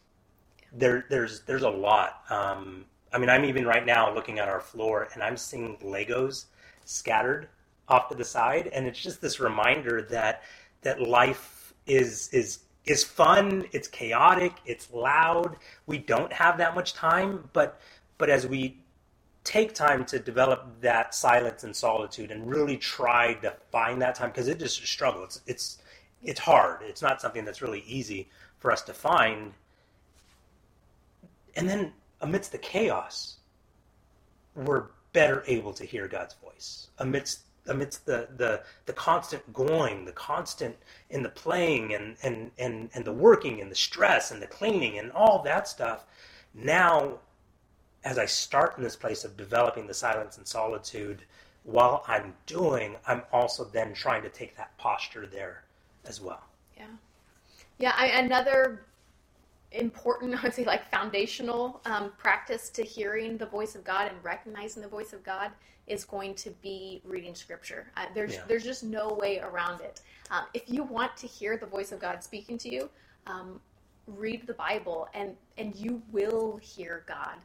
There, 0.73 1.05
there's 1.09 1.39
there's 1.43 1.63
a 1.63 1.69
lot. 1.69 2.23
Um, 2.29 2.83
I 3.13 3.17
mean, 3.17 3.29
I'm 3.29 3.45
even 3.45 3.65
right 3.65 3.85
now 3.85 4.13
looking 4.13 4.37
at 4.37 4.49
our 4.49 4.59
floor 4.59 5.07
and 5.13 5.23
I'm 5.23 5.37
seeing 5.37 5.77
Legos 5.77 6.47
scattered 6.83 7.47
off 7.87 8.09
to 8.09 8.15
the 8.15 8.25
side, 8.25 8.67
and 8.73 8.85
it's 8.85 9.01
just 9.01 9.21
this 9.21 9.39
reminder 9.39 10.01
that 10.09 10.43
that 10.81 11.01
life 11.01 11.73
is 11.87 12.27
is 12.33 12.65
is 12.83 13.01
fun, 13.01 13.65
it's 13.71 13.87
chaotic, 13.87 14.51
it's 14.65 14.91
loud. 14.91 15.55
We 15.85 15.99
don't 15.99 16.33
have 16.33 16.57
that 16.57 16.75
much 16.75 16.91
time, 16.93 17.49
but 17.53 17.79
but 18.17 18.29
as 18.29 18.45
we 18.45 18.81
take 19.45 19.73
time 19.73 20.03
to 20.03 20.19
develop 20.19 20.65
that 20.81 21.15
silence 21.15 21.63
and 21.63 21.73
solitude 21.73 22.31
and 22.31 22.49
really 22.49 22.75
try 22.75 23.35
to 23.35 23.53
find 23.71 24.01
that 24.01 24.15
time 24.15 24.29
because 24.29 24.49
it 24.49 24.61
is 24.61 24.77
a 24.79 24.87
struggle. 24.87 25.23
It's 25.23 25.41
it's 25.47 25.77
it's 26.23 26.39
hard. 26.39 26.79
It's 26.81 27.01
not 27.01 27.21
something 27.21 27.45
that's 27.45 27.61
really 27.61 27.83
easy 27.87 28.27
for 28.57 28.71
us 28.71 28.81
to 28.81 28.93
find. 28.93 29.53
And 31.55 31.69
then 31.69 31.93
amidst 32.19 32.51
the 32.51 32.57
chaos, 32.57 33.37
we're 34.55 34.85
better 35.13 35.43
able 35.47 35.71
to 35.73 35.85
hear 35.85 36.07
God's 36.07 36.33
voice. 36.33 36.89
Amidst 36.97 37.41
amidst 37.67 38.05
the, 38.05 38.27
the, 38.37 38.61
the 38.85 38.93
constant 38.93 39.41
going, 39.51 40.05
the 40.05 40.11
constant 40.11 40.75
in 41.09 41.23
the 41.23 41.29
playing 41.29 41.95
and, 41.95 42.15
and, 42.21 42.51
and, 42.59 42.89
and 42.93 43.03
the 43.03 43.11
working 43.11 43.59
and 43.59 43.71
the 43.71 43.75
stress 43.75 44.29
and 44.29 44.39
the 44.39 44.45
cleaning 44.45 44.99
and 44.99 45.11
all 45.13 45.41
that 45.41 45.67
stuff, 45.67 46.05
now 46.53 47.17
as 48.05 48.19
I 48.19 48.25
start 48.25 48.77
in 48.77 48.83
this 48.83 48.95
place 48.95 49.25
of 49.25 49.35
developing 49.35 49.87
the 49.87 49.93
silence 49.93 50.37
and 50.37 50.47
solitude, 50.47 51.23
while 51.63 52.03
I'm 52.07 52.33
doing, 52.45 52.95
I'm 53.07 53.23
also 53.33 53.65
then 53.65 53.93
trying 53.93 54.21
to 54.21 54.29
take 54.29 54.55
that 54.55 54.77
posture 54.77 55.25
there 55.25 55.63
as 56.05 56.21
well. 56.21 56.43
Yeah. 56.77 56.85
Yeah, 57.79 57.93
I, 57.97 58.07
another 58.07 58.85
important, 59.71 60.37
I 60.39 60.43
would 60.43 60.53
say, 60.53 60.63
like 60.63 60.89
foundational 60.91 61.81
um, 61.85 62.13
practice 62.17 62.69
to 62.69 62.83
hearing 62.83 63.37
the 63.37 63.47
voice 63.47 63.75
of 63.75 63.83
God 63.83 64.07
and 64.07 64.17
recognizing 64.23 64.83
the 64.83 64.87
voice 64.87 65.11
of 65.11 65.23
God 65.23 65.51
is 65.87 66.05
going 66.05 66.35
to 66.35 66.51
be 66.61 67.01
reading 67.03 67.33
Scripture. 67.35 67.91
Uh, 67.97 68.05
there's 68.13 68.35
yeah. 68.35 68.43
there's 68.47 68.63
just 68.63 68.83
no 68.83 69.13
way 69.13 69.39
around 69.39 69.81
it. 69.81 70.01
Um, 70.31 70.45
if 70.53 70.63
you 70.67 70.83
want 70.83 71.15
to 71.17 71.27
hear 71.27 71.57
the 71.57 71.65
voice 71.65 71.91
of 71.91 71.99
God 71.99 72.23
speaking 72.23 72.57
to 72.59 72.73
you, 72.73 72.89
um, 73.27 73.59
read 74.07 74.47
the 74.47 74.53
Bible, 74.53 75.07
and 75.13 75.35
and 75.57 75.75
you 75.75 76.01
will 76.11 76.57
hear 76.57 77.03
God. 77.07 77.37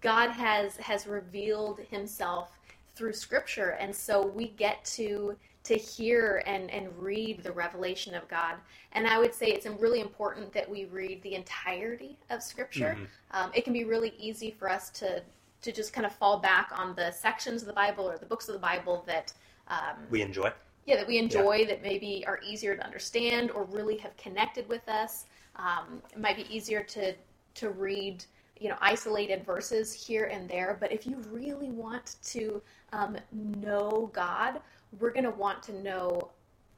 God 0.00 0.30
has 0.30 0.76
has 0.76 1.06
revealed 1.06 1.80
Himself 1.90 2.50
through 2.94 3.12
Scripture, 3.12 3.70
and 3.80 3.94
so 3.94 4.26
we 4.26 4.48
get 4.48 4.84
to 4.96 5.36
to 5.64 5.74
hear 5.74 6.42
and, 6.46 6.68
and 6.72 6.88
read 6.98 7.42
the 7.44 7.52
revelation 7.52 8.14
of 8.16 8.26
God. 8.28 8.56
And 8.92 9.06
I 9.06 9.18
would 9.18 9.32
say 9.32 9.46
it's 9.46 9.66
really 9.66 10.00
important 10.00 10.52
that 10.54 10.68
we 10.68 10.86
read 10.86 11.22
the 11.22 11.34
entirety 11.34 12.18
of 12.30 12.42
Scripture. 12.42 12.96
Mm-hmm. 12.98 13.04
Um, 13.44 13.50
it 13.54 13.62
can 13.62 13.72
be 13.72 13.84
really 13.84 14.14
easy 14.18 14.50
for 14.50 14.68
us 14.68 14.90
to 14.90 15.22
to 15.62 15.70
just 15.70 15.92
kind 15.92 16.04
of 16.04 16.12
fall 16.12 16.38
back 16.38 16.72
on 16.76 16.94
the 16.96 17.12
sections 17.12 17.62
of 17.62 17.68
the 17.68 17.74
Bible 17.74 18.08
or 18.08 18.18
the 18.18 18.26
books 18.26 18.48
of 18.48 18.54
the 18.54 18.60
Bible 18.60 19.04
that 19.06 19.32
um, 19.68 19.96
we 20.10 20.20
enjoy. 20.20 20.50
Yeah, 20.86 20.96
that 20.96 21.06
we 21.06 21.18
enjoy, 21.18 21.58
yeah. 21.58 21.68
that 21.68 21.82
maybe 21.82 22.24
are 22.26 22.40
easier 22.44 22.74
to 22.74 22.84
understand 22.84 23.52
or 23.52 23.62
really 23.64 23.96
have 23.98 24.16
connected 24.16 24.68
with 24.68 24.88
us. 24.88 25.26
Um, 25.54 26.02
it 26.12 26.18
might 26.18 26.36
be 26.36 26.52
easier 26.54 26.82
to 26.82 27.14
to 27.54 27.70
read, 27.70 28.24
you 28.62 28.68
know, 28.68 28.76
isolated 28.80 29.44
verses 29.44 29.92
here 29.92 30.26
and 30.26 30.48
there. 30.48 30.76
But 30.80 30.92
if 30.92 31.04
you 31.04 31.16
really 31.30 31.70
want 31.70 32.16
to 32.26 32.62
um, 32.92 33.16
know 33.32 34.08
God, 34.12 34.60
we're 35.00 35.10
going 35.10 35.24
to 35.24 35.30
want 35.30 35.62
to 35.64 35.72
know 35.82 36.30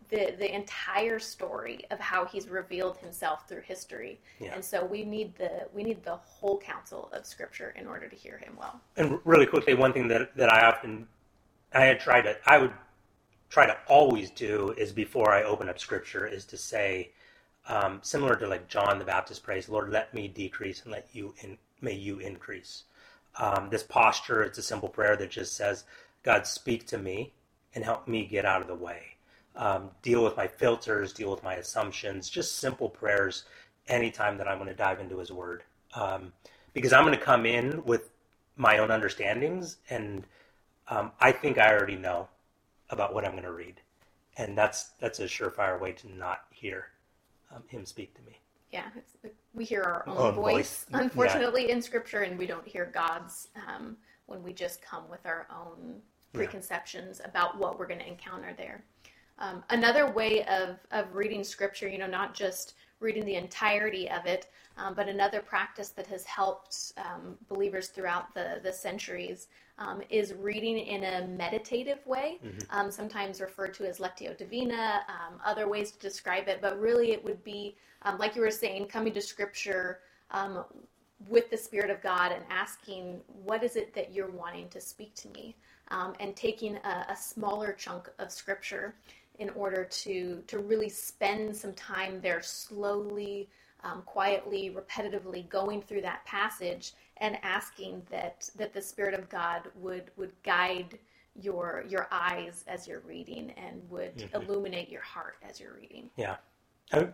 the 0.09 0.35
the 0.38 0.55
entire 0.55 1.18
story 1.18 1.85
of 1.90 2.01
how 2.01 2.25
he's 2.25 2.49
revealed 2.49 2.97
himself 2.99 3.47
through 3.49 3.61
history. 3.61 4.18
Yeah. 4.40 4.55
And 4.55 4.64
so 4.64 4.85
we 4.85 5.05
need 5.05 5.37
the 5.37 5.66
we 5.75 5.83
need 5.83 6.03
the 6.03 6.16
whole 6.16 6.59
counsel 6.59 7.11
of 7.12 7.27
scripture 7.27 7.75
in 7.77 7.87
order 7.87 8.09
to 8.09 8.16
hear 8.16 8.38
him 8.38 8.55
well. 8.59 8.81
And 8.97 9.18
really 9.25 9.47
quickly 9.47 9.75
one 9.75 9.92
thing 9.92 10.09
that 10.09 10.35
that 10.37 10.51
I 10.51 10.66
often 10.66 11.07
I 11.75 11.85
had 11.85 12.01
tried 12.01 12.23
to 12.23 12.37
I 12.47 12.59
would 12.59 12.73
try 13.51 13.66
to 13.66 13.77
always 13.88 14.31
do 14.31 14.75
is 14.79 14.90
before 14.90 15.33
I 15.35 15.42
open 15.42 15.68
up 15.68 15.79
scripture 15.79 16.27
is 16.27 16.47
to 16.47 16.57
say 16.57 17.11
um, 17.68 18.01
similar 18.03 18.37
to 18.37 18.47
like 18.47 18.68
John 18.68 18.99
the 18.99 19.05
Baptist 19.05 19.42
prays, 19.42 19.68
Lord, 19.68 19.90
let 19.90 20.12
me 20.12 20.29
decrease 20.29 20.83
and 20.83 20.92
let 20.92 21.09
you 21.12 21.35
in, 21.42 21.57
may 21.81 21.95
you 21.95 22.19
increase. 22.19 22.85
Um, 23.39 23.69
this 23.71 23.83
posture, 23.83 24.43
it's 24.43 24.59
a 24.59 24.63
simple 24.63 24.89
prayer 24.89 25.17
that 25.17 25.31
just 25.31 25.57
says, 25.57 25.85
God, 26.23 26.47
speak 26.47 26.87
to 26.89 26.99
me 26.99 27.33
and 27.75 27.85
help 27.85 28.07
me 28.07 28.25
get 28.25 28.45
out 28.45 28.61
of 28.61 28.69
the 28.69 28.75
way. 28.75 29.17
Um, 29.57 29.91
deal 30.03 30.25
with 30.25 30.37
my 30.37 30.47
filters, 30.47 31.13
deal 31.13 31.31
with 31.31 31.43
my 31.43 31.55
assumptions, 31.55 32.29
just 32.29 32.59
simple 32.59 32.89
prayers 32.89 33.45
anytime 33.89 34.39
that 34.39 34.49
I'm 34.49 34.59
going 34.59 34.69
to 34.69 34.75
dive 34.75 35.01
into 35.01 35.19
His 35.19 35.31
Word. 35.31 35.63
Um, 35.95 36.33
because 36.73 36.93
I'm 36.93 37.05
going 37.05 37.17
to 37.17 37.25
come 37.25 37.47
in 37.47 37.85
with 37.85 38.11
my 38.57 38.79
own 38.79 38.91
understandings, 38.91 39.77
and 39.91 40.27
um, 40.89 41.13
I 41.21 41.33
think 41.33 41.59
I 41.59 41.73
already 41.73 41.97
know 41.97 42.29
about 42.91 43.15
what 43.15 43.25
I'm 43.25 43.33
going 43.33 43.45
to 43.45 43.53
read, 43.53 43.81
and 44.37 44.59
that's 44.59 44.91
that's 45.01 45.21
a 45.21 45.25
surefire 45.25 45.81
way 45.81 45.93
to 45.93 46.13
not 46.17 46.45
hear 46.51 46.87
um, 47.55 47.63
Him 47.69 47.85
speak 47.85 48.15
to 48.15 48.23
me. 48.23 48.39
Yeah, 48.73 48.89
we 49.55 49.64
hear 49.64 49.83
our 49.83 50.05
own, 50.09 50.17
own 50.17 50.35
voice, 50.35 50.85
voice, 50.85 50.87
unfortunately, 50.93 51.67
yeah. 51.69 51.75
in 51.75 51.83
Scripture, 51.83 52.23
and 52.23 52.38
we 52.38 52.47
don't 52.47 52.67
hear 52.67 52.90
God's 52.93 53.49
um, 53.69 53.97
when 54.27 54.43
we 54.43 54.53
just 54.53 54.83
come 54.83 55.09
with 55.09 55.25
our 55.25 55.47
own 55.51 56.01
preconceptions 56.33 57.21
yeah. 57.21 57.29
about 57.29 57.59
what 57.59 57.79
we're 57.79 57.87
going 57.87 58.01
to 58.01 58.09
encounter 58.09 58.53
there. 58.57 58.85
Um, 59.38 59.64
another 59.71 60.11
way 60.11 60.45
of, 60.47 60.79
of 60.93 61.14
reading 61.14 61.43
scripture, 61.43 61.88
you 61.88 61.99
know, 61.99 62.07
not 62.07 62.35
just 62.35 62.75
reading 63.05 63.25
the 63.25 63.37
entirety 63.37 64.11
of 64.11 64.27
it, 64.27 64.51
um, 64.77 64.95
but 64.95 65.09
another 65.09 65.40
practice 65.40 65.90
that 65.90 66.07
has 66.09 66.25
helped 66.25 66.93
um, 66.97 67.37
believers 67.49 67.88
throughout 67.88 68.35
the, 68.35 68.61
the 68.64 68.73
centuries 68.73 69.47
um, 69.79 70.03
is 70.11 70.35
reading 70.35 70.79
in 70.79 71.05
a 71.05 71.27
meditative 71.29 72.05
way, 72.07 72.38
mm-hmm. 72.45 72.59
Um, 72.77 72.90
sometimes 72.90 73.40
referred 73.40 73.75
to 73.75 73.88
as 73.88 73.99
Lectio 73.99 74.37
Divina, 74.37 75.03
um, 75.09 75.38
other 75.45 75.69
ways 75.69 75.93
to 75.93 75.99
describe 75.99 76.49
it, 76.49 76.61
but 76.61 76.81
really 76.81 77.12
it 77.12 77.23
would 77.25 77.43
be, 77.45 77.77
like 78.19 78.35
you 78.35 78.43
were 78.43 78.51
saying, 78.51 78.87
coming 78.87 79.12
to 79.12 79.21
scripture 79.21 80.01
with 81.29 81.51
the 81.51 81.57
Spirit 81.57 81.90
of 81.90 82.03
God 82.03 82.33
and 82.33 82.45
asking, 82.51 83.21
what 83.45 83.62
is 83.62 83.77
it 83.77 83.95
that 83.95 84.12
you're 84.12 84.31
wanting 84.31 84.69
to 84.71 84.81
speak 84.81 85.14
to 85.14 85.29
me? 85.29 85.57
um, 85.88 86.14
and 86.21 86.35
taking 86.35 86.77
a, 86.77 87.07
a, 87.11 87.17
smaller 87.17 87.73
chunk 87.73 88.09
of 88.19 88.31
scripture 88.31 88.95
in 89.38 89.51
order 89.51 89.85
to 89.85 90.42
to 90.47 90.59
really 90.59 90.88
spend 90.88 91.55
some 91.55 91.73
time 91.75 92.20
there 92.20 92.42
slowly 92.42 93.49
um, 93.83 94.03
quietly 94.07 94.75
repetitively 94.75 95.49
going 95.49 95.83
through 95.83 96.01
that 96.01 96.25
passage 96.25 96.94
and 97.18 97.38
asking 97.42 98.03
that 98.11 98.49
that 98.57 98.73
the 98.73 98.81
spirit 98.81 99.14
of 99.14 99.29
god 99.29 99.62
would 99.77 100.11
would 100.16 100.33
guide 100.42 100.99
your 101.40 101.85
your 101.88 102.07
eyes 102.11 102.64
as 102.68 102.87
you're 102.87 103.01
reading 103.01 103.53
and 103.57 103.83
would 103.90 104.16
mm-hmm. 104.16 104.37
illuminate 104.37 104.88
your 104.88 105.03
heart 105.03 105.35
as 105.49 105.59
you're 105.59 105.75
reading 105.75 106.09
yeah 106.16 106.37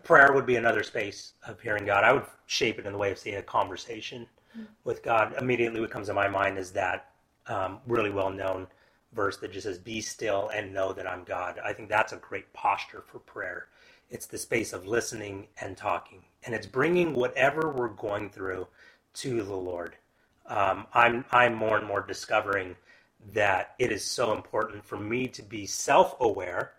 prayer 0.03 0.33
would 0.33 0.47
be 0.47 0.57
another 0.57 0.83
space 0.83 1.35
of 1.47 1.61
hearing 1.61 1.87
god 1.87 2.05
i 2.05 2.13
would 2.13 2.27
shape 2.47 2.79
it 2.79 2.87
in 2.87 2.93
the 2.93 2.99
way 2.99 3.11
of 3.11 3.19
seeing 3.19 3.37
a 3.37 3.43
conversation 3.43 4.27
mm-hmm. 4.57 4.65
with 4.85 5.03
god 5.03 5.35
immediately 5.41 5.81
what 5.81 5.91
comes 5.91 6.09
to 6.09 6.15
my 6.15 6.29
mind 6.29 6.59
is 6.59 6.71
that 6.71 7.07
um, 7.47 7.79
really 7.87 8.11
well 8.11 8.31
known 8.31 8.67
verse 9.13 9.37
that 9.39 9.53
just 9.53 9.67
says, 9.67 9.79
Be 9.79 10.01
still 10.01 10.51
and 10.55 10.73
know 10.73 10.93
that 10.93 11.07
I'm 11.09 11.25
God. 11.25 11.61
I 11.65 11.73
think 11.73 11.89
that's 11.89 12.13
a 12.13 12.17
great 12.17 12.53
posture 12.53 13.03
for 13.07 13.19
prayer. 13.21 13.67
It's 14.11 14.27
the 14.27 14.39
space 14.39 14.73
of 14.73 14.87
listening 14.87 15.49
and 15.61 15.77
talking, 15.77 16.25
and 16.45 16.55
it's 16.55 16.67
bringing 16.67 17.15
whatever 17.15 17.71
we're 17.71 17.89
going 17.89 18.31
through 18.31 18.67
to 19.15 19.43
the 19.43 19.57
Lord. 19.57 19.97
Um, 20.47 20.87
I'm, 20.95 21.25
I'm 21.31 21.55
more 21.55 21.79
and 21.79 21.87
more 21.87 22.01
discovering 22.01 22.77
that 23.33 23.75
it 23.79 23.93
is 23.93 24.05
so 24.05 24.33
important 24.35 24.85
for 24.85 24.97
me 24.99 25.29
to 25.29 25.43
be 25.43 25.67
self 25.67 26.17
aware 26.21 26.73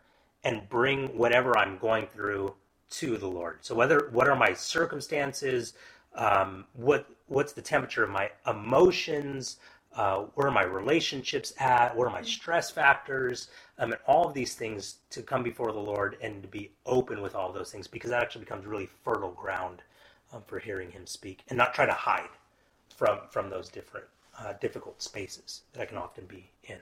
and 0.44 0.68
bring 0.70 1.08
whatever 1.18 1.58
I'm 1.58 1.78
going 1.78 2.08
through 2.08 2.56
to 2.92 3.18
the 3.18 3.28
Lord. 3.28 3.60
So 3.62 3.76
whether 3.76 4.10
what 4.12 4.28
are 4.28 4.36
my 4.36 4.54
circumstances, 4.54 5.74
um, 6.16 6.66
what 6.74 7.08
what's 7.28 7.54
the 7.54 7.62
temperature 7.62 8.04
of 8.04 8.10
my 8.10 8.30
emotions, 8.48 9.58
uh, 9.96 10.24
where 10.36 10.48
are 10.48 10.52
my 10.52 10.64
relationships 10.64 11.54
at, 11.60 11.96
where 11.96 12.08
are 12.08 12.14
my 12.14 12.22
stress 12.22 12.72
factors, 12.72 13.50
um, 13.78 13.92
and 13.92 14.02
all 14.08 14.28
of 14.28 14.34
these 14.34 14.56
things 14.56 14.98
to 15.10 15.22
come 15.22 15.44
before 15.44 15.72
the 15.72 15.80
Lord 15.80 16.18
and 16.22 16.42
to 16.42 16.48
be 16.48 16.72
open 16.86 17.22
with 17.22 17.36
all 17.36 17.52
those 17.52 17.72
things 17.72 17.88
because 17.88 18.10
that 18.12 18.24
actually 18.24 18.46
becomes 18.46 18.66
really 18.66 18.90
fertile 19.04 19.32
ground 19.32 19.82
um, 20.34 20.42
for 20.48 20.60
hearing 20.60 20.92
Him 20.92 21.06
speak 21.06 21.44
and 21.50 21.58
not 21.58 21.74
try 21.74 21.86
to 21.86 21.94
hide 21.94 22.30
from 22.96 23.20
from 23.30 23.50
those 23.50 23.68
different 23.70 24.06
uh, 24.40 24.54
difficult 24.62 25.02
spaces 25.02 25.64
that 25.74 25.82
I 25.82 25.86
can 25.86 25.98
often 25.98 26.26
be 26.26 26.50
in. 26.64 26.78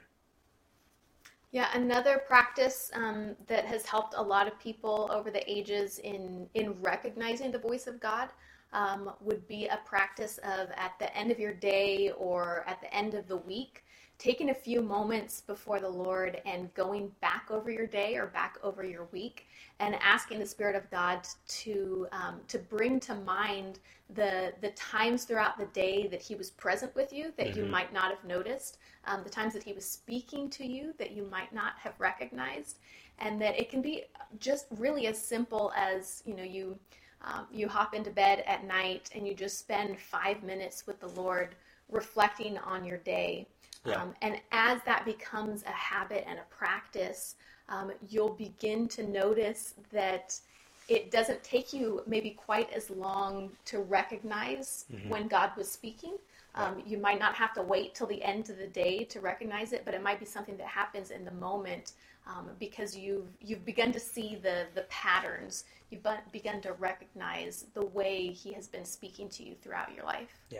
Yeah, 1.52 1.70
another 1.74 2.20
practice 2.28 2.92
um, 2.94 3.36
that 3.48 3.66
has 3.66 3.84
helped 3.84 4.14
a 4.16 4.22
lot 4.22 4.48
of 4.48 4.60
people 4.60 5.10
over 5.12 5.32
the 5.32 5.50
ages 5.52 5.98
in 6.00 6.48
in 6.54 6.80
recognizing 6.82 7.52
the 7.52 7.58
voice 7.58 7.88
of 7.88 8.00
God 8.00 8.30
um, 8.74 9.12
would 9.22 9.48
be 9.48 9.68
a 9.68 9.80
practice 9.86 10.38
of 10.40 10.70
at 10.76 10.94
the 11.00 11.16
end 11.16 11.32
of 11.32 11.40
your 11.40 11.54
day 11.54 12.12
or 12.18 12.64
at 12.68 12.82
the 12.82 12.94
end 12.94 13.14
of 13.14 13.28
the 13.28 13.38
week, 13.38 13.84
taking 14.18 14.50
a 14.50 14.54
few 14.54 14.82
moments 14.82 15.42
before 15.42 15.80
the 15.80 15.90
Lord 15.90 16.42
and 16.46 16.72
going 16.74 17.10
back 17.22 17.48
over 17.50 17.72
your 17.72 17.88
day 17.88 18.16
or 18.16 18.28
back 18.28 18.58
over 18.62 18.84
your 18.84 19.06
week 19.14 19.48
and 19.80 19.96
asking 20.04 20.40
the 20.40 20.46
Spirit 20.46 20.76
of 20.76 20.90
God 20.92 21.26
to 21.48 22.06
um, 22.12 22.42
to 22.48 22.60
bring 22.60 23.00
to 23.02 23.16
mind 23.16 23.80
the 24.14 24.54
the 24.62 24.72
times 24.72 25.24
throughout 25.24 25.58
the 25.58 25.68
day 25.68 26.08
that 26.08 26.22
He 26.22 26.36
was 26.36 26.52
present 26.52 26.94
with 26.96 27.14
you 27.14 27.34
that 27.38 27.48
mm-hmm. 27.48 27.60
you 27.60 27.66
might 27.66 27.94
not 27.94 28.12
have 28.12 28.24
noticed, 28.26 28.78
um, 29.06 29.24
the 29.24 29.30
times 29.30 29.54
that 29.54 29.64
He 29.64 29.74
was 29.74 29.86
speaking 29.86 30.50
to 30.52 30.66
you 30.66 30.94
that 31.00 31.12
you 31.12 31.24
might 31.32 31.54
not 31.54 31.74
have 31.80 31.94
recognized, 31.98 32.80
and 33.20 33.42
that 33.42 33.58
it 33.58 33.70
can 33.70 33.82
be 33.82 34.04
just 34.38 34.68
really 34.78 35.08
as 35.08 35.20
simple 35.20 35.72
as 35.76 36.22
you 36.26 36.36
know 36.36 36.44
you 36.44 36.78
um, 37.24 37.48
you 37.52 37.68
hop 37.68 37.94
into 37.94 38.10
bed 38.10 38.44
at 38.48 38.66
night 38.66 39.10
and 39.14 39.28
you 39.28 39.34
just 39.34 39.60
spend 39.60 40.00
five 40.00 40.42
minutes 40.44 40.88
with 40.88 41.00
the 41.00 41.08
Lord 41.10 41.56
reflecting 41.90 42.58
on 42.60 42.86
your 42.86 42.98
day. 43.00 43.48
Yeah. 43.86 44.02
Um, 44.02 44.14
and 44.22 44.40
as 44.52 44.80
that 44.86 45.06
becomes 45.06 45.64
a 45.64 45.72
habit 45.72 46.26
and 46.28 46.40
a 46.40 46.56
practice, 46.56 47.36
um, 47.68 47.92
you'll 48.10 48.34
begin 48.34 48.88
to 48.90 49.08
notice 49.08 49.76
that 49.92 50.40
it 50.88 51.12
doesn't 51.12 51.44
take 51.44 51.72
you 51.72 52.02
maybe 52.08 52.32
quite 52.32 52.72
as 52.74 52.90
long 52.90 53.52
to 53.66 53.80
recognize 53.80 54.86
mm-hmm. 54.92 55.10
when 55.10 55.28
God 55.28 55.52
was 55.56 55.70
speaking. 55.72 56.16
Um, 56.56 56.82
you 56.86 56.98
might 56.98 57.20
not 57.20 57.36
have 57.36 57.54
to 57.54 57.62
wait 57.62 57.94
till 57.94 58.08
the 58.08 58.22
end 58.24 58.50
of 58.50 58.58
the 58.58 58.68
day 58.68 59.04
to 59.06 59.20
recognize 59.20 59.72
it, 59.72 59.84
but 59.86 59.94
it 59.94 60.02
might 60.02 60.20
be 60.20 60.26
something 60.26 60.58
that 60.58 60.68
happens 60.68 61.12
in 61.12 61.24
the 61.24 61.32
moment 61.32 61.92
um, 62.30 62.50
because 62.60 62.96
you've 62.96 63.28
you've 63.42 63.66
begun 63.66 63.92
to 63.92 64.00
see 64.00 64.38
the 64.42 64.66
the 64.76 64.84
patterns. 64.84 65.66
You've 65.90 66.06
begun 66.32 66.62
to 66.62 66.74
recognize 66.74 67.66
the 67.74 67.86
way 67.86 68.28
He 68.28 68.54
has 68.54 68.68
been 68.68 68.86
speaking 68.86 69.28
to 69.30 69.44
you 69.44 69.56
throughout 69.62 69.94
your 69.94 70.06
life. 70.06 70.30
Yeah, 70.50 70.60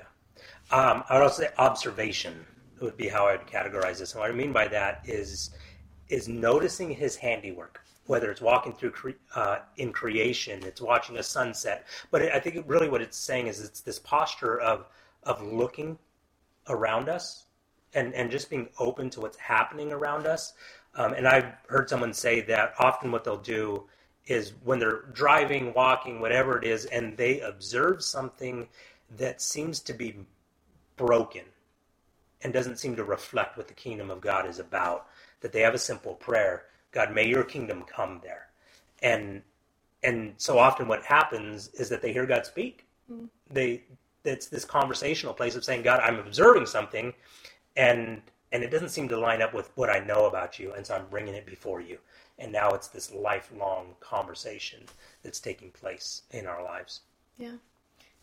um, 0.72 1.04
I 1.10 1.16
would 1.16 1.24
also 1.24 1.44
say 1.44 1.50
observation 1.58 2.46
would 2.82 2.98
be 2.98 3.08
how 3.08 3.28
I'd 3.28 3.46
categorize 3.46 4.00
this. 4.00 4.14
And 4.14 4.22
what 4.22 4.32
I 4.32 4.34
mean 4.34 4.52
by 4.52 4.68
that 4.70 5.02
is 5.06 5.52
is 6.08 6.28
noticing 6.28 6.90
His 6.90 7.16
handiwork 7.16 7.82
whether 8.10 8.32
it's 8.32 8.42
walking 8.42 8.74
through 8.74 8.90
cre- 8.90 9.12
uh, 9.36 9.60
in 9.78 9.94
creation, 9.94 10.64
it's 10.64 10.82
watching 10.82 11.18
a 11.18 11.24
sunset. 11.24 11.86
But 12.10 12.24
I 12.24 12.40
think 12.40 12.64
really 12.66 12.90
what 12.90 13.04
it's 13.04 13.16
saying 13.16 13.46
is 13.46 13.62
it's 13.64 13.82
this 13.82 14.00
posture 14.00 14.60
of 14.60 14.88
of 15.24 15.44
looking 15.44 16.00
around 16.70 17.08
us 17.08 17.46
and, 17.94 18.14
and 18.14 18.30
just 18.30 18.50
being 18.50 18.68
open 18.80 19.10
to 19.12 19.22
what's 19.22 19.38
happening 19.38 19.92
around 19.92 20.26
us. 20.26 20.54
Um, 20.96 21.14
and 21.14 21.28
I've 21.28 21.54
heard 21.68 21.90
someone 21.90 22.14
say 22.14 22.42
that 22.42 22.74
often 22.80 23.12
what 23.12 23.24
they'll 23.24 23.38
do 23.38 23.86
is 24.26 24.54
when 24.64 24.80
they're 24.80 25.04
driving, 25.14 25.74
walking, 25.74 26.20
whatever 26.20 26.58
it 26.58 26.66
is, 26.66 26.86
and 26.86 27.16
they 27.18 27.40
observe 27.42 28.04
something 28.04 28.68
that 29.18 29.42
seems 29.42 29.80
to 29.82 29.94
be 29.94 30.16
broken, 30.98 31.44
and 32.42 32.54
doesn't 32.54 32.78
seem 32.78 32.96
to 32.96 33.04
reflect 33.04 33.58
what 33.58 33.68
the 33.68 33.74
kingdom 33.74 34.10
of 34.12 34.22
God 34.22 34.48
is 34.48 34.60
about. 34.60 35.08
That 35.42 35.52
they 35.52 35.62
have 35.62 35.74
a 35.74 35.80
simple 35.80 36.16
prayer 36.16 36.66
God, 36.92 37.14
may 37.14 37.28
your 37.28 37.44
kingdom 37.44 37.84
come 37.84 38.20
there. 38.24 38.48
And 39.02 39.42
and 40.02 40.34
so 40.38 40.58
often 40.58 40.88
what 40.88 41.04
happens 41.04 41.70
is 41.70 41.90
that 41.90 42.02
they 42.02 42.14
hear 42.14 42.26
God 42.26 42.46
speak. 42.46 42.86
Mm-hmm. 43.12 43.26
They 43.52 43.84
it's 44.26 44.48
this 44.48 44.66
conversational 44.66 45.34
place 45.34 45.56
of 45.56 45.64
saying, 45.64 45.84
God, 45.84 46.02
I'm 46.02 46.20
observing 46.20 46.66
something, 46.66 47.14
and 47.76 48.22
and 48.52 48.64
it 48.64 48.72
doesn't 48.72 48.90
seem 48.90 49.08
to 49.10 49.18
line 49.18 49.42
up 49.42 49.54
with 49.54 49.72
what 49.76 49.90
I 49.90 50.00
know 50.00 50.26
about 50.26 50.60
you, 50.60 50.74
and 50.74 50.86
so 50.86 50.96
I'm 50.96 51.06
bringing 51.10 51.34
it 51.34 51.46
before 51.46 51.82
you. 51.82 52.00
And 52.38 52.52
now 52.52 52.70
it's 52.70 52.88
this 52.88 53.14
lifelong 53.14 53.96
conversation 54.00 54.84
that's 55.24 55.40
taking 55.40 55.72
place 55.72 56.24
in 56.32 56.48
our 56.48 56.64
lives. 56.64 57.02
Yeah. 57.38 57.58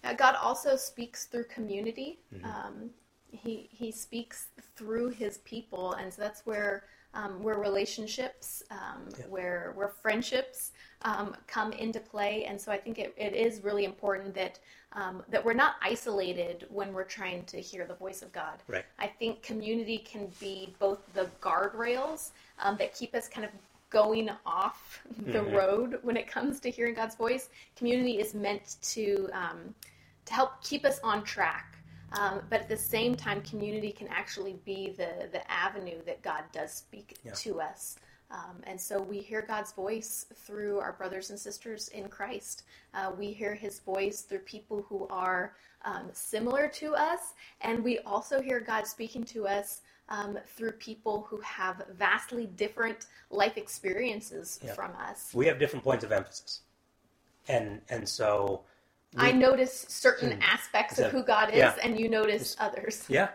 yeah 0.03 0.15
God 0.15 0.37
also 0.41 0.77
speaks 0.77 1.27
through 1.27 1.45
community. 1.45 2.19
Mm-hmm. 2.35 2.45
Um, 2.45 2.91
he 3.31 3.69
he 3.71 3.93
speaks 3.93 4.49
through 4.77 5.11
his 5.11 5.39
people, 5.39 5.93
and 5.95 6.13
so 6.13 6.23
that's 6.23 6.47
where 6.47 6.85
um, 7.17 7.43
where 7.43 7.59
relationships, 7.59 8.63
um, 8.71 9.09
yeah. 9.19 9.25
where 9.27 9.73
where 9.75 9.89
friendships 9.89 10.73
um, 11.03 11.35
come 11.47 11.73
into 11.73 11.99
play. 11.99 12.45
And 12.45 12.61
so 12.61 12.71
I 12.71 12.77
think 12.77 12.99
it, 12.99 13.15
it 13.17 13.35
is 13.35 13.65
really 13.65 13.85
important 13.85 14.35
that 14.35 14.59
um, 14.93 15.23
that 15.29 15.45
we're 15.45 15.55
not 15.55 15.77
isolated 15.83 16.67
when 16.69 16.93
we're 16.93 17.05
trying 17.05 17.45
to 17.45 17.59
hear 17.59 17.87
the 17.87 17.95
voice 17.95 18.23
of 18.23 18.33
God. 18.33 18.63
Right. 18.69 18.85
I 18.99 19.07
think 19.07 19.43
community 19.43 19.99
can 19.99 20.31
be 20.39 20.75
both 20.79 21.01
the 21.15 21.29
guardrails 21.41 22.31
um, 22.61 22.77
that 22.79 22.95
keep 22.95 23.15
us 23.15 23.29
kind 23.29 23.45
of 23.45 23.51
going 23.91 24.31
off 24.45 25.03
the 25.19 25.39
mm-hmm. 25.39 25.55
road 25.55 25.99
when 26.03 26.17
it 26.17 26.27
comes 26.27 26.61
to 26.61 26.71
hearing 26.71 26.95
God's 26.95 27.15
voice. 27.15 27.49
Community 27.77 28.19
is 28.19 28.35
meant 28.35 28.77
to 28.83 29.29
um, 29.33 29.75
to 30.27 30.35
help 30.35 30.63
keep 30.63 30.85
us 30.85 30.99
on 31.05 31.23
track 31.23 31.76
um, 32.13 32.43
but 32.51 32.61
at 32.63 32.69
the 32.69 32.77
same 32.77 33.15
time, 33.15 33.41
community 33.43 33.91
can 33.91 34.09
actually 34.09 34.57
be 34.65 34.95
the, 34.97 35.29
the 35.33 35.51
avenue 35.51 36.01
that 36.07 36.23
God 36.23 36.45
does 36.53 36.73
speak 36.73 37.19
yeah. 37.25 37.33
to 37.33 37.61
us. 37.61 37.97
Um, 38.31 38.61
and 38.65 38.81
so 38.81 39.01
we 39.01 39.19
hear 39.19 39.43
God's 39.43 39.73
voice 39.73 40.27
through 40.35 40.79
our 40.79 40.93
brothers 40.93 41.31
and 41.31 41.39
sisters 41.39 41.89
in 41.89 42.09
Christ. 42.09 42.65
Uh, 42.93 43.13
we 43.17 43.33
hear 43.33 43.55
his 43.55 43.81
voice 43.81 44.23
through 44.23 44.41
people 44.41 44.85
who 44.89 45.07
are 45.09 45.55
um, 45.85 46.09
similar 46.13 46.69
to 46.69 46.95
us. 46.95 47.35
And 47.61 47.85
we 47.85 48.01
also 48.01 48.41
hear 48.43 48.59
God 48.59 48.87
speaking 48.87 49.23
to 49.25 49.47
us 49.47 49.83
um, 50.09 50.39
through 50.57 50.73
people 50.73 51.27
who 51.29 51.41
have 51.41 51.85
vastly 51.97 52.47
different 52.47 53.07
life 53.31 53.57
experiences 53.57 54.59
yeah. 54.65 54.75
from 54.75 54.93
us. 54.97 55.31
We 55.33 55.47
have 55.47 55.59
different 55.59 55.85
points 55.85 56.05
of 56.05 56.13
emphasis. 56.13 56.61
And, 57.49 57.81
and 57.91 58.09
so 58.09 58.63
I 59.17 59.33
notice 59.33 59.87
certain 59.89 60.33
hmm. 60.33 60.43
aspects 60.43 60.99
of 60.99 61.11
who 61.11 61.23
God 61.23 61.51
is, 61.51 61.57
yeah. 61.57 61.75
and 61.83 61.99
you 61.99 62.09
notice 62.09 62.57
others. 62.59 63.05
Yeah. 63.09 63.29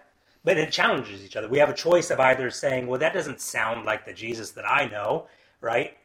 But 0.43 0.57
it 0.57 0.71
challenges 0.71 1.23
each 1.23 1.35
other. 1.35 1.47
We 1.47 1.59
have 1.59 1.69
a 1.69 1.73
choice 1.73 2.09
of 2.09 2.19
either 2.19 2.49
saying, 2.49 2.87
well, 2.87 2.99
that 2.99 3.13
doesn't 3.13 3.41
sound 3.41 3.85
like 3.85 4.07
the 4.07 4.13
Jesus 4.13 4.49
that 4.51 4.67
I 4.67 4.85
know, 4.87 5.27
right? 5.61 5.95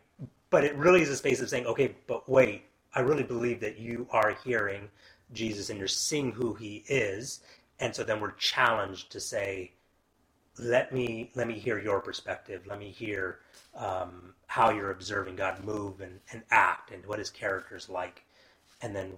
But 0.51 0.62
it 0.62 0.77
really 0.77 1.01
is 1.01 1.09
a 1.09 1.17
space 1.17 1.41
of 1.41 1.49
saying, 1.49 1.65
okay, 1.65 1.97
but 2.07 2.29
wait, 2.29 2.65
I 2.95 3.01
really 3.01 3.23
believe 3.23 3.61
that 3.61 3.79
you 3.79 4.07
are 4.11 4.37
hearing 4.45 4.91
Jesus 5.33 5.71
and 5.71 5.79
you're 5.79 5.89
seeing 5.89 6.33
who 6.33 6.53
he 6.53 6.85
is. 6.87 7.41
And 7.81 7.95
so 7.95 8.05
then 8.05 8.21
we're 8.21 8.33
challenged 8.33 9.11
to 9.12 9.21
say, 9.21 9.73
let 10.59 10.93
me 10.93 11.31
let 11.35 11.47
me 11.47 11.59
hear 11.59 11.79
your 11.79 12.01
perspective. 12.01 12.67
Let 12.67 12.79
me 12.79 12.91
hear 12.91 13.41
um, 13.75 14.35
how 14.47 14.71
you're 14.71 14.91
observing 14.91 15.37
God 15.37 15.62
move 15.65 16.01
and, 16.01 16.19
and 16.33 16.43
act 16.51 16.91
and 16.91 17.05
what 17.07 17.19
his 17.19 17.31
character 17.31 17.77
is 17.77 17.89
like. 17.89 18.25
And 18.81 18.95
then 18.95 19.12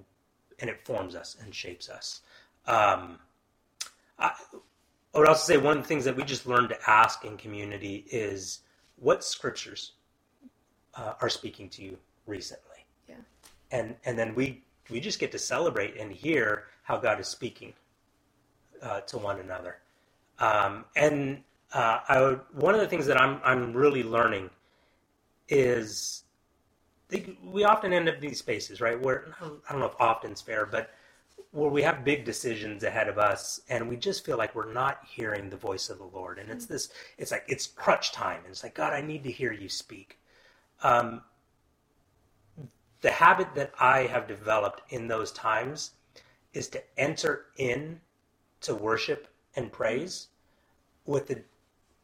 and 0.60 0.68
it 0.68 0.84
forms 0.84 1.14
us 1.14 1.36
and 1.42 1.54
shapes 1.54 1.88
us. 1.88 2.22
Um, 2.66 3.18
I, 4.18 4.32
I, 5.14 5.18
would 5.18 5.28
also 5.28 5.52
say 5.52 5.56
one 5.56 5.78
of 5.78 5.82
the 5.82 5.88
things 5.88 6.04
that 6.04 6.16
we 6.16 6.22
just 6.22 6.46
learned 6.46 6.68
to 6.68 6.78
ask 6.90 7.24
in 7.24 7.36
community 7.36 8.04
is 8.10 8.60
what 8.96 9.24
scriptures 9.24 9.92
uh, 10.94 11.14
are 11.20 11.28
speaking 11.28 11.68
to 11.70 11.82
you 11.82 11.96
recently. 12.26 12.84
Yeah. 13.08 13.16
And 13.70 13.96
and 14.04 14.18
then 14.18 14.34
we 14.34 14.62
we 14.90 15.00
just 15.00 15.18
get 15.18 15.32
to 15.32 15.38
celebrate 15.38 15.96
and 15.96 16.12
hear 16.12 16.64
how 16.82 16.98
God 16.98 17.20
is 17.20 17.28
speaking 17.28 17.74
uh, 18.82 19.00
to 19.00 19.18
one 19.18 19.40
another. 19.40 19.78
Um, 20.38 20.84
and 20.96 21.42
uh, 21.72 22.00
I 22.08 22.20
would, 22.20 22.40
one 22.52 22.74
of 22.74 22.80
the 22.80 22.86
things 22.86 23.06
that 23.06 23.20
I'm 23.20 23.40
I'm 23.44 23.72
really 23.72 24.02
learning 24.02 24.50
is 25.48 26.24
they, 27.08 27.36
we 27.44 27.64
often 27.64 27.92
end 27.92 28.08
up 28.08 28.16
in 28.16 28.20
these 28.20 28.38
spaces, 28.38 28.80
right? 28.80 29.00
Where 29.00 29.26
I 29.40 29.72
don't 29.72 29.80
know 29.80 29.86
if 29.86 29.96
often's 30.00 30.40
fair, 30.40 30.66
but 30.66 30.90
where 31.50 31.70
we 31.70 31.82
have 31.82 32.04
big 32.04 32.24
decisions 32.24 32.84
ahead 32.84 33.08
of 33.08 33.18
us, 33.18 33.60
and 33.68 33.88
we 33.88 33.96
just 33.96 34.24
feel 34.24 34.36
like 34.36 34.54
we're 34.54 34.72
not 34.72 35.00
hearing 35.06 35.48
the 35.48 35.56
voice 35.56 35.88
of 35.88 35.98
the 35.98 36.04
Lord, 36.04 36.38
and 36.38 36.50
it's 36.50 36.66
this, 36.66 36.90
it's 37.16 37.30
like 37.30 37.44
it's 37.48 37.66
crutch 37.66 38.12
time, 38.12 38.40
and 38.44 38.48
it's 38.48 38.62
like 38.62 38.74
God, 38.74 38.92
I 38.92 39.00
need 39.00 39.24
to 39.24 39.30
hear 39.30 39.52
you 39.52 39.68
speak. 39.68 40.18
Um, 40.82 41.22
the 43.00 43.10
habit 43.10 43.54
that 43.54 43.72
I 43.80 44.02
have 44.02 44.26
developed 44.26 44.82
in 44.92 45.08
those 45.08 45.32
times 45.32 45.92
is 46.52 46.68
to 46.68 46.82
enter 46.98 47.46
in 47.56 48.00
to 48.60 48.74
worship 48.74 49.28
and 49.56 49.72
praise 49.72 50.28
with 51.06 51.28
the 51.28 51.42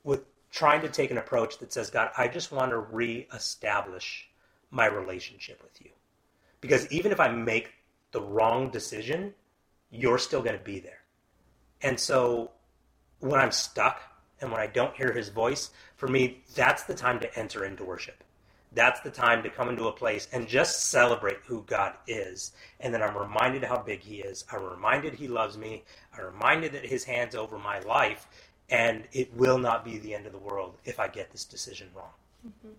with 0.05 0.23
trying 0.51 0.81
to 0.83 0.88
take 0.88 1.11
an 1.11 1.19
approach 1.19 1.59
that 1.59 1.73
says, 1.73 1.90
God, 1.90 2.11
I 2.17 2.29
just 2.29 2.53
want 2.53 2.71
to 2.71 2.79
reestablish 2.79 4.29
my 4.74 4.87
relationship 4.87 5.62
with 5.62 5.80
you. 5.80 5.90
Because 6.60 6.90
even 6.90 7.12
if 7.12 7.20
I 7.20 7.28
make 7.28 7.70
the 8.12 8.20
wrong 8.20 8.70
decision, 8.70 9.34
you're 9.90 10.18
still 10.18 10.42
going 10.42 10.58
to 10.58 10.64
be 10.64 10.80
there. 10.80 11.02
And 11.82 11.98
so 11.98 12.50
when 13.20 13.40
I'm 13.40 13.52
stuck 13.52 14.00
and 14.40 14.50
when 14.50 14.60
I 14.60 14.66
don't 14.66 14.94
hear 14.96 15.12
his 15.12 15.28
voice, 15.28 15.70
for 15.96 16.08
me, 16.08 16.42
that's 16.54 16.84
the 16.84 16.94
time 16.94 17.20
to 17.20 17.38
enter 17.38 17.64
into 17.64 17.84
worship. 17.84 18.24
That's 18.72 19.00
the 19.00 19.10
time 19.10 19.42
to 19.44 19.50
come 19.50 19.68
into 19.68 19.87
a 19.87 19.92
place 19.92 20.26
and 20.32 20.48
just 20.48 20.90
celebrate 20.90 21.37
who 21.46 21.62
God 21.62 21.94
is. 22.08 22.52
And 22.80 22.92
then 22.92 23.02
I'm 23.02 23.16
reminded 23.16 23.62
how 23.62 23.78
big 23.78 24.00
he 24.00 24.16
is. 24.16 24.44
I'm 24.50 24.64
reminded 24.64 25.14
he 25.14 25.28
loves 25.28 25.56
me. 25.56 25.84
I'm 26.16 26.24
reminded 26.24 26.72
that 26.72 26.84
his 26.84 27.04
hand's 27.04 27.37
over 27.37 27.56
my 27.56 27.78
life. 27.80 28.26
And 28.70 29.04
it 29.12 29.32
will 29.34 29.58
not 29.58 29.84
be 29.84 29.98
the 29.98 30.14
end 30.14 30.26
of 30.26 30.32
the 30.32 30.38
world 30.38 30.76
if 30.84 30.98
I 30.98 31.06
get 31.06 31.30
this 31.30 31.44
decision 31.44 31.88
wrong. 31.94 32.10
Mm-hmm. 32.46 32.72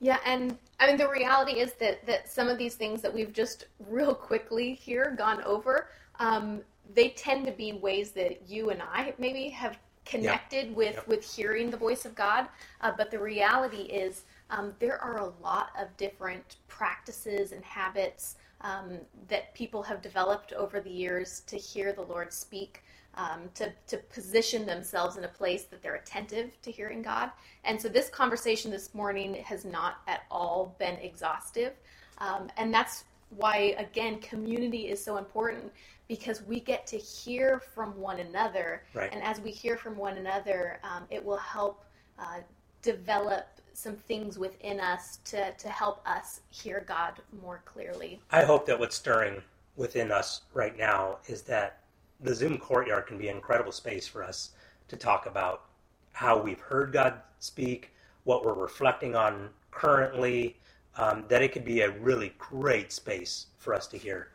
Yeah, 0.00 0.18
and 0.24 0.56
I 0.78 0.86
mean 0.86 0.96
the 0.96 1.08
reality 1.08 1.60
is 1.60 1.72
that 1.74 2.06
that 2.06 2.28
some 2.28 2.48
of 2.48 2.58
these 2.58 2.74
things 2.74 3.02
that 3.02 3.12
we've 3.12 3.32
just 3.32 3.66
real 3.88 4.14
quickly 4.14 4.74
here 4.74 5.14
gone 5.16 5.42
over, 5.42 5.88
um, 6.20 6.62
they 6.94 7.10
tend 7.10 7.46
to 7.46 7.52
be 7.52 7.72
ways 7.72 8.12
that 8.12 8.48
you 8.48 8.70
and 8.70 8.82
I 8.82 9.14
maybe 9.18 9.48
have 9.50 9.78
connected 10.04 10.74
with 10.74 11.06
with 11.06 11.22
hearing 11.24 11.70
the 11.70 11.76
voice 11.76 12.04
of 12.04 12.14
God. 12.14 12.48
Uh, 12.80 12.92
but 12.96 13.10
the 13.10 13.18
reality 13.18 13.82
is 13.82 14.22
um, 14.50 14.72
there 14.78 15.02
are 15.02 15.18
a 15.18 15.32
lot 15.42 15.70
of 15.78 15.94
different 15.96 16.56
practices 16.68 17.52
and 17.52 17.62
habits 17.64 18.36
um, 18.62 18.98
that 19.28 19.54
people 19.54 19.82
have 19.82 20.02
developed 20.02 20.52
over 20.52 20.80
the 20.80 20.90
years 20.90 21.42
to 21.46 21.56
hear 21.56 21.92
the 21.92 22.02
Lord 22.02 22.32
speak 22.32 22.82
um, 23.14 23.50
to, 23.54 23.72
to 23.88 23.96
position 23.96 24.64
themselves 24.66 25.16
in 25.16 25.24
a 25.24 25.28
place 25.28 25.64
that 25.64 25.82
they're 25.82 25.96
attentive 25.96 26.60
to 26.62 26.70
hearing 26.70 27.02
God. 27.02 27.30
And 27.64 27.80
so 27.80 27.88
this 27.88 28.08
conversation 28.08 28.70
this 28.70 28.94
morning 28.94 29.34
has 29.34 29.64
not 29.64 29.98
at 30.06 30.22
all 30.30 30.76
been 30.78 30.96
exhaustive. 30.96 31.72
Um, 32.18 32.48
and 32.56 32.72
that's 32.72 33.04
why, 33.30 33.74
again, 33.78 34.20
community 34.20 34.88
is 34.88 35.04
so 35.04 35.16
important 35.16 35.72
because 36.06 36.42
we 36.42 36.60
get 36.60 36.86
to 36.86 36.96
hear 36.96 37.60
from 37.74 37.98
one 37.98 38.20
another. 38.20 38.82
Right. 38.94 39.12
And 39.12 39.22
as 39.22 39.40
we 39.40 39.50
hear 39.50 39.76
from 39.76 39.96
one 39.96 40.16
another, 40.16 40.80
um, 40.82 41.04
it 41.10 41.22
will 41.22 41.36
help 41.36 41.84
uh, 42.18 42.40
develop 42.82 43.57
some 43.78 43.94
things 43.94 44.38
within 44.38 44.80
us 44.80 45.18
to, 45.24 45.52
to 45.52 45.68
help 45.68 46.00
us 46.04 46.40
hear 46.50 46.84
God 46.86 47.14
more 47.40 47.62
clearly. 47.64 48.20
I 48.32 48.42
hope 48.42 48.66
that 48.66 48.78
what's 48.78 48.96
stirring 48.96 49.40
within 49.76 50.10
us 50.10 50.42
right 50.52 50.76
now 50.76 51.18
is 51.28 51.42
that 51.42 51.78
the 52.20 52.34
Zoom 52.34 52.58
courtyard 52.58 53.06
can 53.06 53.18
be 53.18 53.28
an 53.28 53.36
incredible 53.36 53.70
space 53.70 54.08
for 54.08 54.24
us 54.24 54.50
to 54.88 54.96
talk 54.96 55.26
about 55.26 55.66
how 56.12 56.36
we've 56.36 56.58
heard 56.58 56.92
God 56.92 57.20
speak, 57.38 57.92
what 58.24 58.44
we're 58.44 58.54
reflecting 58.54 59.14
on 59.14 59.48
currently. 59.70 60.56
Um, 60.96 61.24
that 61.28 61.42
it 61.42 61.52
could 61.52 61.64
be 61.64 61.82
a 61.82 61.90
really 62.00 62.34
great 62.38 62.90
space 62.90 63.46
for 63.58 63.72
us 63.72 63.86
to 63.88 63.96
hear 63.96 64.30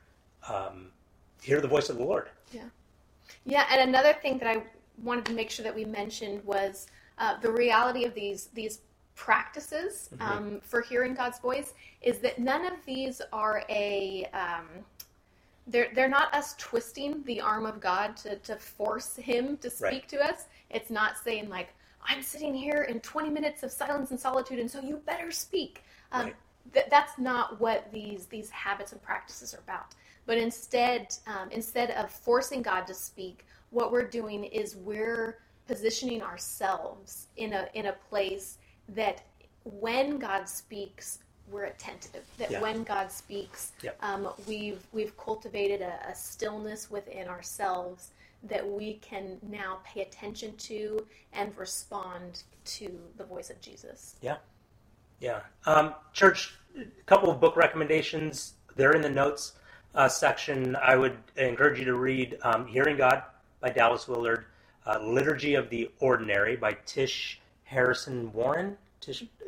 um, 0.48 0.88
hear 1.42 1.60
the 1.60 1.68
voice 1.68 1.90
of 1.90 1.98
the 1.98 2.06
Lord. 2.06 2.30
Yeah, 2.54 2.62
yeah. 3.44 3.66
And 3.70 3.90
another 3.90 4.14
thing 4.14 4.38
that 4.38 4.48
I 4.48 4.64
wanted 5.04 5.26
to 5.26 5.34
make 5.34 5.50
sure 5.50 5.64
that 5.64 5.76
we 5.76 5.84
mentioned 5.84 6.42
was 6.46 6.88
uh, 7.18 7.38
the 7.42 7.52
reality 7.52 8.06
of 8.06 8.14
these 8.14 8.48
these 8.54 8.80
practices 9.16 10.10
mm-hmm. 10.16 10.32
um, 10.32 10.62
for 10.62 10.82
hearing 10.82 11.14
God's 11.14 11.40
voice 11.40 11.74
is 12.02 12.20
that 12.20 12.40
none 12.40 12.66
of 12.66 12.74
these 12.86 13.22
are 13.32 13.64
a 13.70 14.28
um, 14.34 14.68
they're 15.68 15.90
they're 15.94 16.10
not 16.10 16.34
us 16.34 16.56
twisting 16.58 17.24
the 17.24 17.40
arm 17.40 17.66
of 17.66 17.80
God 17.80 18.18
to, 18.18 18.36
to 18.38 18.56
force 18.56 19.16
him 19.16 19.58
to 19.58 19.70
speak 19.70 19.92
right. 19.92 20.10
to 20.10 20.24
us. 20.24 20.46
It's 20.70 20.90
not 20.90 21.18
saying 21.18 21.50
like, 21.50 21.70
I'm 22.06 22.22
sitting 22.22 22.54
here 22.54 22.84
in 22.84 23.00
20 23.00 23.30
minutes 23.30 23.64
of 23.64 23.72
silence 23.72 24.12
and 24.12 24.20
solitude, 24.20 24.60
and 24.60 24.70
so 24.70 24.82
you 24.82 24.98
better 25.06 25.32
speak. 25.32 25.84
Um, 26.12 26.26
right. 26.26 26.36
th- 26.74 26.86
that's 26.90 27.18
not 27.18 27.60
what 27.62 27.92
these 27.94 28.26
these 28.26 28.50
habits 28.50 28.92
and 28.92 29.02
practices 29.02 29.54
are 29.54 29.60
about. 29.60 29.96
But 30.26 30.38
instead, 30.38 31.16
um, 31.28 31.50
instead 31.52 31.92
of 31.92 32.10
forcing 32.10 32.62
God 32.62 32.88
to 32.88 32.94
speak, 32.94 33.46
what 33.70 33.92
we're 33.92 34.08
doing 34.08 34.46
is 34.46 34.76
we're 34.76 35.40
positioning 35.68 36.22
ourselves 36.22 37.28
in 37.38 37.54
a 37.54 37.68
in 37.74 37.86
a 37.88 37.94
place 38.10 38.58
that 38.90 39.24
when 39.64 40.18
God 40.20 40.48
speaks, 40.48 41.20
we're 41.50 41.66
attentive. 41.66 42.26
That 42.38 42.52
Yeah. 42.52 42.62
when 42.62 42.84
God 42.84 43.12
speaks, 43.12 43.74
Yep. 43.82 43.98
um, 44.02 44.34
we've 44.48 44.86
we've 44.92 45.16
cultivated 45.18 45.82
a, 45.82 46.00
a 46.10 46.16
stillness 46.16 46.90
within 46.90 47.28
ourselves 47.28 48.12
that 48.44 48.68
we 48.68 48.96
can 48.96 49.40
now 49.42 49.80
pay 49.86 50.02
attention 50.02 50.56
to 50.58 51.06
and 51.32 51.56
respond 51.58 52.44
to 52.66 53.00
the 53.18 53.24
voice 53.24 53.50
of 53.50 53.60
Jesus. 53.62 54.16
Yeah. 54.22 54.38
Yeah. 55.20 55.42
Um, 55.66 55.96
church, 56.12 56.54
a 56.78 56.86
couple 57.06 57.30
of 57.32 57.40
book 57.40 57.56
recommendations. 57.56 58.54
They're 58.76 58.92
in 58.94 59.02
the 59.02 59.10
notes 59.10 59.54
uh, 59.96 60.10
section. 60.10 60.76
I 60.76 60.96
would 60.98 61.18
encourage 61.38 61.80
you 61.80 61.86
to 61.86 61.96
read 61.96 62.38
um, 62.42 62.66
Hearing 62.68 62.98
God 62.98 63.24
by 63.62 63.70
Dallas 63.70 64.08
Willard, 64.08 64.46
uh, 64.86 65.00
Liturgy 65.00 65.56
of 65.56 65.70
the 65.70 65.90
Ordinary 66.00 66.58
by 66.58 66.74
Tish 66.86 67.40
Harrison 67.64 68.32
Warren. 68.34 68.78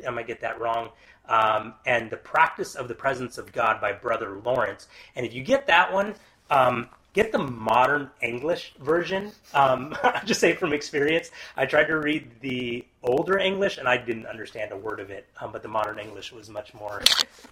I 0.06 0.10
might 0.10 0.26
get 0.26 0.40
that 0.40 0.60
wrong. 0.60 0.90
Um, 1.28 1.74
and 1.86 2.10
The 2.10 2.18
Practice 2.18 2.74
of 2.74 2.88
the 2.88 2.94
Presence 2.94 3.38
of 3.38 3.52
God 3.52 3.80
by 3.80 3.92
Brother 3.92 4.40
Lawrence. 4.44 4.88
And 5.16 5.24
if 5.24 5.34
you 5.34 5.42
get 5.42 5.66
that 5.66 5.92
one, 5.92 6.14
um, 6.50 6.88
get 7.16 7.32
the 7.32 7.38
modern 7.38 8.10
English 8.20 8.74
version. 8.78 9.32
Um, 9.54 9.96
I 10.02 10.20
just 10.24 10.38
say 10.38 10.54
from 10.54 10.72
experience, 10.72 11.30
I 11.56 11.64
tried 11.66 11.86
to 11.86 11.98
read 11.98 12.30
the 12.40 12.84
older 13.02 13.38
English 13.38 13.78
and 13.78 13.88
I 13.88 13.96
didn't 13.96 14.26
understand 14.26 14.70
a 14.72 14.76
word 14.76 15.00
of 15.00 15.10
it, 15.10 15.26
um, 15.40 15.50
but 15.50 15.62
the 15.62 15.68
modern 15.68 15.98
English 15.98 16.30
was 16.32 16.50
much 16.50 16.74
more 16.74 17.02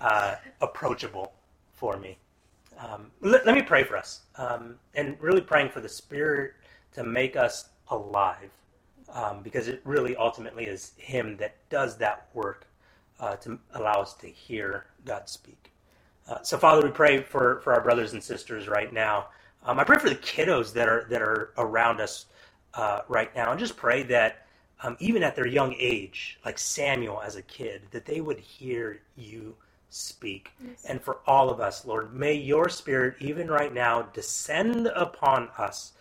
uh, 0.00 0.36
approachable 0.60 1.32
for 1.72 1.96
me. 1.96 2.18
Um, 2.78 3.10
let, 3.20 3.46
let 3.46 3.54
me 3.54 3.62
pray 3.62 3.84
for 3.84 3.96
us, 3.96 4.20
um, 4.36 4.76
and 4.94 5.16
really 5.20 5.40
praying 5.40 5.70
for 5.70 5.80
the 5.80 5.88
Spirit 5.88 6.52
to 6.94 7.04
make 7.04 7.36
us 7.36 7.68
alive, 7.88 8.50
um, 9.12 9.42
because 9.42 9.68
it 9.68 9.80
really 9.84 10.16
ultimately 10.16 10.64
is 10.64 10.92
Him 10.96 11.36
that 11.38 11.56
does 11.70 11.96
that 11.98 12.28
work 12.34 12.66
uh, 13.20 13.36
to 13.36 13.58
allow 13.74 14.00
us 14.00 14.14
to 14.14 14.26
hear 14.26 14.86
God 15.04 15.28
speak. 15.28 15.70
Uh, 16.28 16.42
so, 16.42 16.56
Father, 16.56 16.82
we 16.86 16.90
pray 16.90 17.22
for, 17.22 17.60
for 17.60 17.74
our 17.74 17.80
brothers 17.82 18.12
and 18.12 18.22
sisters 18.22 18.68
right 18.68 18.92
now. 18.92 19.26
Um, 19.64 19.78
I 19.78 19.84
pray 19.84 19.98
for 19.98 20.08
the 20.08 20.16
kiddos 20.16 20.72
that 20.74 20.88
are 20.88 21.06
that 21.10 21.22
are 21.22 21.52
around 21.56 22.00
us 22.00 22.26
uh, 22.74 23.00
right 23.08 23.34
now, 23.34 23.50
and 23.50 23.58
just 23.60 23.76
pray 23.76 24.02
that 24.04 24.46
um, 24.82 24.96
even 25.00 25.22
at 25.22 25.34
their 25.36 25.46
young 25.46 25.74
age, 25.78 26.38
like 26.44 26.58
Samuel 26.58 27.22
as 27.22 27.36
a 27.36 27.42
kid, 27.42 27.82
that 27.90 28.04
they 28.04 28.20
would 28.20 28.38
hear 28.38 29.00
you 29.16 29.54
speak. 29.88 30.50
And 30.88 31.00
for 31.00 31.18
all 31.26 31.48
of 31.50 31.60
us, 31.60 31.86
Lord, 31.86 32.14
may 32.14 32.34
your 32.34 32.68
Spirit, 32.68 33.16
even 33.20 33.48
right 33.48 33.72
now, 33.72 34.02
descend 34.02 34.88
upon 34.88 35.48
us, 35.56 35.92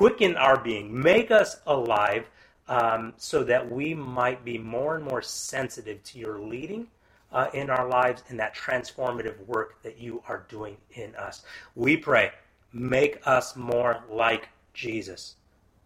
quicken 0.00 0.34
our 0.38 0.58
being, 0.58 0.98
make 0.98 1.30
us 1.30 1.60
alive, 1.66 2.24
um, 2.68 3.12
so 3.18 3.44
that 3.44 3.70
we 3.70 3.92
might 3.92 4.42
be 4.46 4.56
more 4.56 4.96
and 4.96 5.04
more 5.04 5.20
sensitive 5.20 6.02
to 6.02 6.18
your 6.18 6.40
leading 6.40 6.86
uh, 7.32 7.48
in 7.52 7.68
our 7.68 7.86
lives 7.86 8.24
and 8.30 8.40
that 8.40 8.56
transformative 8.56 9.36
work 9.46 9.82
that 9.82 9.98
you 9.98 10.22
are 10.26 10.46
doing 10.48 10.74
in 10.92 11.14
us. 11.16 11.42
We 11.74 11.98
pray, 11.98 12.32
make 12.72 13.20
us 13.26 13.56
more 13.56 14.02
like 14.10 14.48
Jesus. 14.72 15.34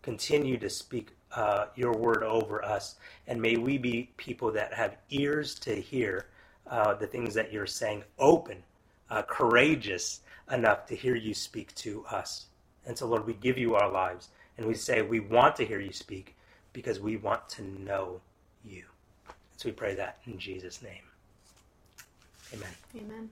Continue 0.02 0.58
to 0.58 0.70
speak 0.70 1.08
uh, 1.32 1.66
your 1.74 1.94
word 1.94 2.22
over 2.22 2.64
us, 2.64 2.94
and 3.26 3.42
may 3.42 3.56
we 3.56 3.78
be 3.78 4.12
people 4.16 4.52
that 4.52 4.72
have 4.72 4.96
ears 5.10 5.56
to 5.56 5.74
hear 5.74 6.26
uh, 6.68 6.94
the 6.94 7.08
things 7.08 7.34
that 7.34 7.52
you're 7.52 7.66
saying, 7.66 8.04
open, 8.20 8.62
uh, 9.10 9.22
courageous 9.22 10.20
enough 10.52 10.86
to 10.86 10.94
hear 10.94 11.16
you 11.16 11.34
speak 11.34 11.74
to 11.74 12.04
us. 12.12 12.46
And 12.86 12.96
so, 12.96 13.06
Lord, 13.06 13.26
we 13.26 13.34
give 13.34 13.58
you 13.58 13.74
our 13.74 13.90
lives, 13.90 14.28
and 14.58 14.66
we 14.66 14.74
say 14.74 15.02
we 15.02 15.20
want 15.20 15.56
to 15.56 15.64
hear 15.64 15.80
you 15.80 15.92
speak 15.92 16.34
because 16.72 17.00
we 17.00 17.16
want 17.16 17.48
to 17.50 17.62
know 17.62 18.20
you. 18.64 18.84
So 19.56 19.68
we 19.68 19.72
pray 19.72 19.94
that 19.94 20.18
in 20.26 20.38
Jesus' 20.38 20.82
name. 20.82 21.02
Amen. 22.52 22.68
Amen. 22.96 23.30